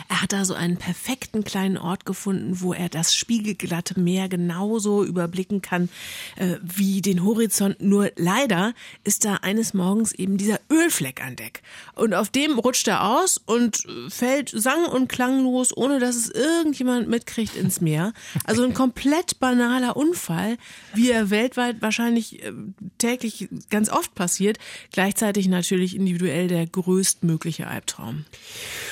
[0.09, 5.05] Er hat da so einen perfekten kleinen Ort gefunden, wo er das spiegelglatte Meer genauso
[5.05, 5.87] überblicken kann
[6.35, 7.81] äh, wie den Horizont.
[7.81, 8.73] Nur leider
[9.05, 11.61] ist da eines Morgens eben dieser Ölfleck an Deck.
[11.93, 17.07] Und auf dem rutscht er aus und fällt sang- und klanglos, ohne dass es irgendjemand
[17.07, 18.11] mitkriegt, ins Meer.
[18.43, 20.57] Also ein komplett banaler Unfall,
[20.93, 22.51] wie er weltweit wahrscheinlich wirklich äh,
[22.97, 24.57] täglich ganz oft passiert,
[24.91, 28.25] gleichzeitig natürlich individuell der größtmögliche Albtraum.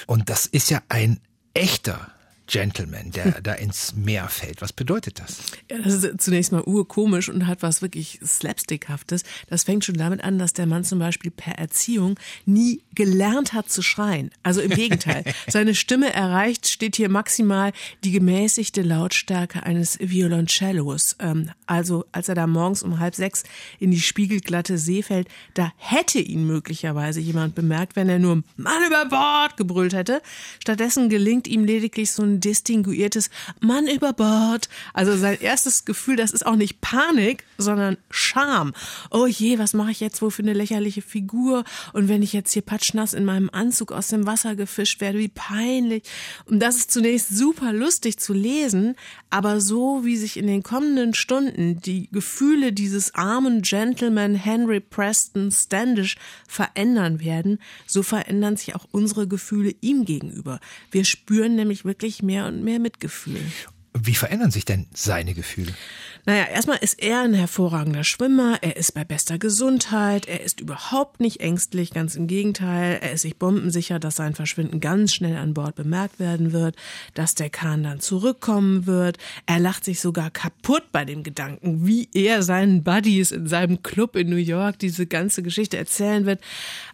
[0.07, 1.19] Und das ist ja ein
[1.53, 2.11] echter
[2.47, 4.61] Gentleman, der da ins Meer fällt.
[4.61, 5.37] Was bedeutet das?
[5.69, 9.23] Ja, das ist zunächst mal urkomisch und hat was wirklich Slapstickhaftes.
[9.47, 13.69] Das fängt schon damit an, dass der Mann zum Beispiel per Erziehung nie gelernt hat
[13.69, 14.31] zu schreien.
[14.43, 15.23] Also im Gegenteil.
[15.47, 17.71] Seine Stimme erreicht, steht hier maximal
[18.03, 21.15] die gemäßigte Lautstärke eines Violoncellos.
[21.19, 23.43] Ähm, also als er da morgens um halb sechs
[23.79, 28.85] in die spiegelglatte See fällt, da hätte ihn möglicherweise jemand bemerkt, wenn er nur Mann
[28.85, 30.21] über Bord gebrüllt hätte.
[30.59, 33.29] Stattdessen gelingt ihm lediglich so ein distinguiertes
[33.59, 34.69] Mann über Bord.
[34.93, 38.73] Also sein erstes Gefühl, das ist auch nicht Panik, sondern Scham.
[39.11, 41.63] Oh je, was mache ich jetzt wohl für eine lächerliche Figur?
[41.93, 45.29] Und wenn ich jetzt hier patschnass in meinem Anzug aus dem Wasser gefischt werde, wie
[45.29, 46.03] peinlich.
[46.45, 48.95] Und das ist zunächst super lustig zu lesen,
[49.29, 55.51] aber so wie sich in den kommenden Stunden die Gefühle dieses armen Gentleman Henry Preston
[55.51, 56.15] Standish
[56.47, 60.59] verändern werden, so verändern sich auch unsere Gefühle ihm gegenüber.
[60.91, 63.41] Wir spüren nämlich wirklich mehr und mehr Mitgefühl.
[63.93, 65.73] Wie verändern sich denn seine Gefühle?
[66.25, 71.19] Naja, erstmal ist er ein hervorragender Schwimmer, er ist bei bester Gesundheit, er ist überhaupt
[71.19, 75.53] nicht ängstlich, ganz im Gegenteil, er ist sich bombensicher, dass sein Verschwinden ganz schnell an
[75.53, 76.77] Bord bemerkt werden wird,
[77.13, 79.17] dass der Kahn dann zurückkommen wird.
[79.47, 84.15] Er lacht sich sogar kaputt bei dem Gedanken, wie er seinen Buddies in seinem Club
[84.15, 86.39] in New York diese ganze Geschichte erzählen wird.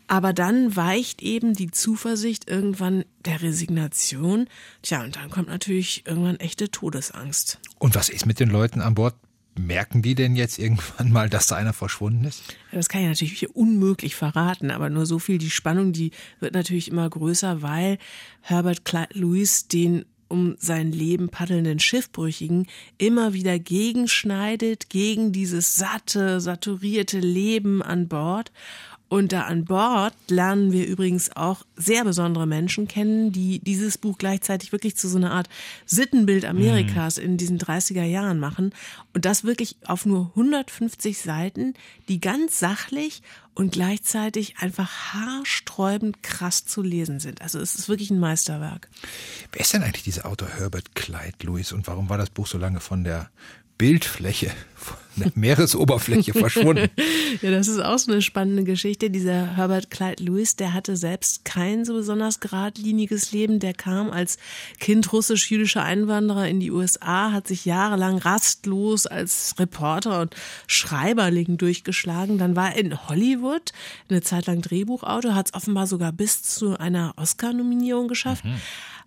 [0.08, 4.48] Aber dann weicht eben die Zuversicht irgendwann der Resignation.
[4.82, 7.60] Tja, und dann kommt natürlich irgendwann echte Todesangst.
[7.80, 9.16] Und was ist mit den Leuten an Bord?
[9.58, 12.44] Merken die denn jetzt irgendwann mal, dass da einer verschwunden ist?
[12.72, 16.90] Das kann ich natürlich unmöglich verraten, aber nur so viel, die Spannung, die wird natürlich
[16.90, 17.98] immer größer, weil
[18.42, 22.68] Herbert Lewis den um sein Leben paddelnden Schiffbrüchigen
[22.98, 28.52] immer wieder gegenschneidet, gegen dieses satte, saturierte Leben an Bord.
[29.10, 34.20] Und da an Bord lernen wir übrigens auch sehr besondere Menschen kennen, die dieses Buch
[34.20, 35.50] gleichzeitig wirklich zu so einer Art
[35.88, 37.24] Sittenbild Amerikas mhm.
[37.24, 38.72] in diesen 30er Jahren machen.
[39.16, 41.74] Und das wirklich auf nur 150 Seiten,
[42.08, 43.24] die ganz sachlich
[43.56, 47.42] und gleichzeitig einfach haarsträubend krass zu lesen sind.
[47.42, 48.90] Also es ist wirklich ein Meisterwerk.
[49.52, 52.60] Wer ist denn eigentlich dieser Autor Herbert Clyde Lewis und warum war das Buch so
[52.60, 53.32] lange von der
[53.80, 54.52] Bildfläche,
[55.20, 56.90] der Meeresoberfläche verschwunden.
[57.42, 59.10] ja, das ist auch so eine spannende Geschichte.
[59.10, 63.60] Dieser Herbert Clyde Lewis, der hatte selbst kein so besonders geradliniges Leben.
[63.60, 64.38] Der kam als
[64.80, 70.36] Kind russisch-jüdischer Einwanderer in die USA, hat sich jahrelang rastlos als Reporter und
[70.68, 72.38] Schreiberling durchgeschlagen.
[72.38, 73.72] Dann war er in Hollywood,
[74.10, 78.46] eine Zeit lang Drehbuchautor, hat es offenbar sogar bis zu einer Oscar-Nominierung geschafft.
[78.46, 78.60] Mhm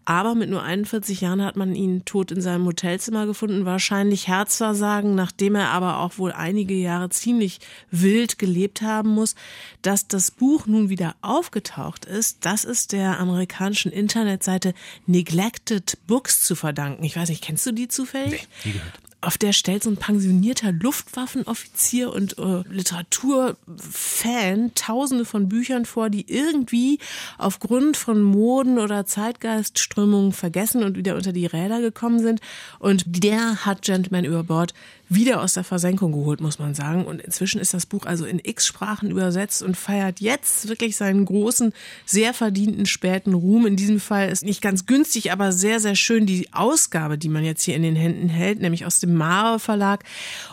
[0.05, 5.15] aber mit nur 41 Jahren hat man ihn tot in seinem Hotelzimmer gefunden, wahrscheinlich Herzversagen,
[5.15, 9.35] nachdem er aber auch wohl einige Jahre ziemlich wild gelebt haben muss.
[9.83, 14.75] Dass das Buch nun wieder aufgetaucht ist, das ist der amerikanischen Internetseite
[15.07, 17.05] Neglected Books zu verdanken.
[17.05, 18.49] Ich weiß nicht, kennst du die zufällig?
[18.65, 25.49] Nee, nie gehört auf der stellt so ein pensionierter Luftwaffenoffizier und äh, Literaturfan tausende von
[25.49, 26.99] Büchern vor, die irgendwie
[27.39, 32.41] aufgrund von Moden oder Zeitgeistströmungen vergessen und wieder unter die Räder gekommen sind.
[32.81, 34.75] Und der hat Gentleman über Bord
[35.15, 37.05] wieder aus der Versenkung geholt, muss man sagen.
[37.05, 41.25] Und inzwischen ist das Buch also in x Sprachen übersetzt und feiert jetzt wirklich seinen
[41.25, 41.73] großen,
[42.07, 43.67] sehr verdienten späten Ruhm.
[43.67, 47.45] In diesem Fall ist nicht ganz günstig, aber sehr, sehr schön die Ausgabe, die man
[47.45, 50.05] jetzt hier in den Händen hält, nämlich aus dem Mare Verlag.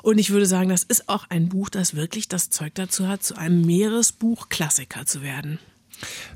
[0.01, 3.23] Und ich würde sagen, das ist auch ein Buch, das wirklich das Zeug dazu hat,
[3.23, 5.59] zu einem Meeresbuch-Klassiker zu werden.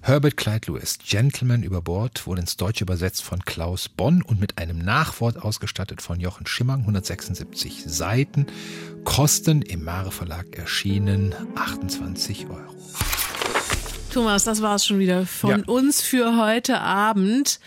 [0.01, 4.57] Herbert Clyde Lewis, Gentleman über Bord, wurde ins Deutsche übersetzt von Klaus Bonn und mit
[4.57, 8.47] einem Nachwort ausgestattet von Jochen Schimmang, 176 Seiten,
[9.03, 12.75] Kosten im Mare Verlag erschienen 28 Euro.
[14.13, 15.57] Thomas, das war es schon wieder von ja.
[15.65, 17.59] uns für heute Abend.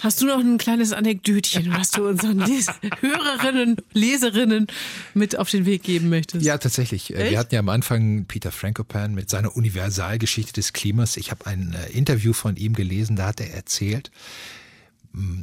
[0.00, 2.68] Hast du noch ein kleines Anekdötchen, was du unseren Les
[3.00, 4.66] Hörerinnen, Leserinnen
[5.14, 6.44] mit auf den Weg geben möchtest?
[6.44, 7.12] Ja, tatsächlich.
[7.12, 7.30] Äh, Echt?
[7.30, 11.16] Wir hatten ja am Anfang Peter Frankopan mit seiner Universalgeschichte des Klimas.
[11.16, 14.10] Ich habe ein äh, Interview von ihm gelesen, da hat er erzählt,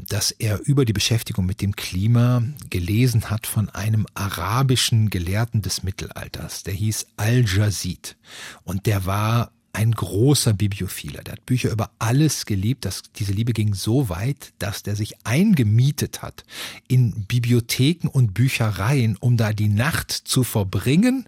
[0.07, 5.81] dass er über die Beschäftigung mit dem Klima gelesen hat von einem arabischen Gelehrten des
[5.81, 6.61] Mittelalters.
[6.61, 8.15] Der hieß Al-Jazid.
[8.63, 11.23] Und der war ein großer Bibliophiler.
[11.23, 12.85] Der hat Bücher über alles geliebt.
[12.85, 16.45] Das, diese Liebe ging so weit, dass der sich eingemietet hat
[16.87, 21.25] in Bibliotheken und Büchereien, um da die Nacht zu verbringen,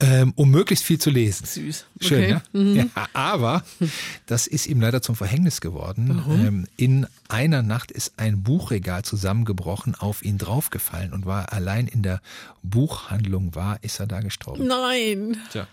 [0.00, 1.46] ähm, um möglichst viel zu lesen.
[1.46, 1.84] Süß.
[2.00, 2.30] Schön, okay.
[2.30, 2.42] ja?
[2.52, 2.76] Mhm.
[2.76, 2.84] ja?
[3.12, 3.62] Aber
[4.26, 6.22] das ist ihm leider zum Verhängnis geworden.
[6.28, 12.02] Ähm, in einer Nacht ist ein Buchregal zusammengebrochen, auf ihn draufgefallen und war allein in
[12.02, 12.20] der
[12.62, 14.66] Buchhandlung war, ist er da gestorben.
[14.66, 15.36] Nein.
[15.52, 15.68] Tja.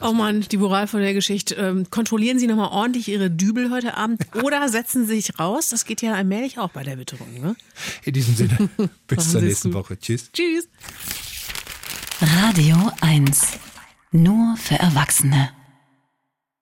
[0.00, 1.54] Oh Mann, die Moral von der Geschichte.
[1.54, 5.70] Ähm, kontrollieren Sie nochmal ordentlich Ihre Dübel heute Abend oder setzen Sie sich raus.
[5.70, 7.40] Das geht ja allmählich auch bei der Witterung.
[7.40, 7.56] Ne?
[8.04, 8.68] In diesem Sinne,
[9.06, 9.98] bis zur nächsten Woche.
[9.98, 10.30] Tschüss.
[10.32, 10.68] Tschüss.
[12.20, 13.58] Radio 1.
[14.12, 15.55] Nur für Erwachsene.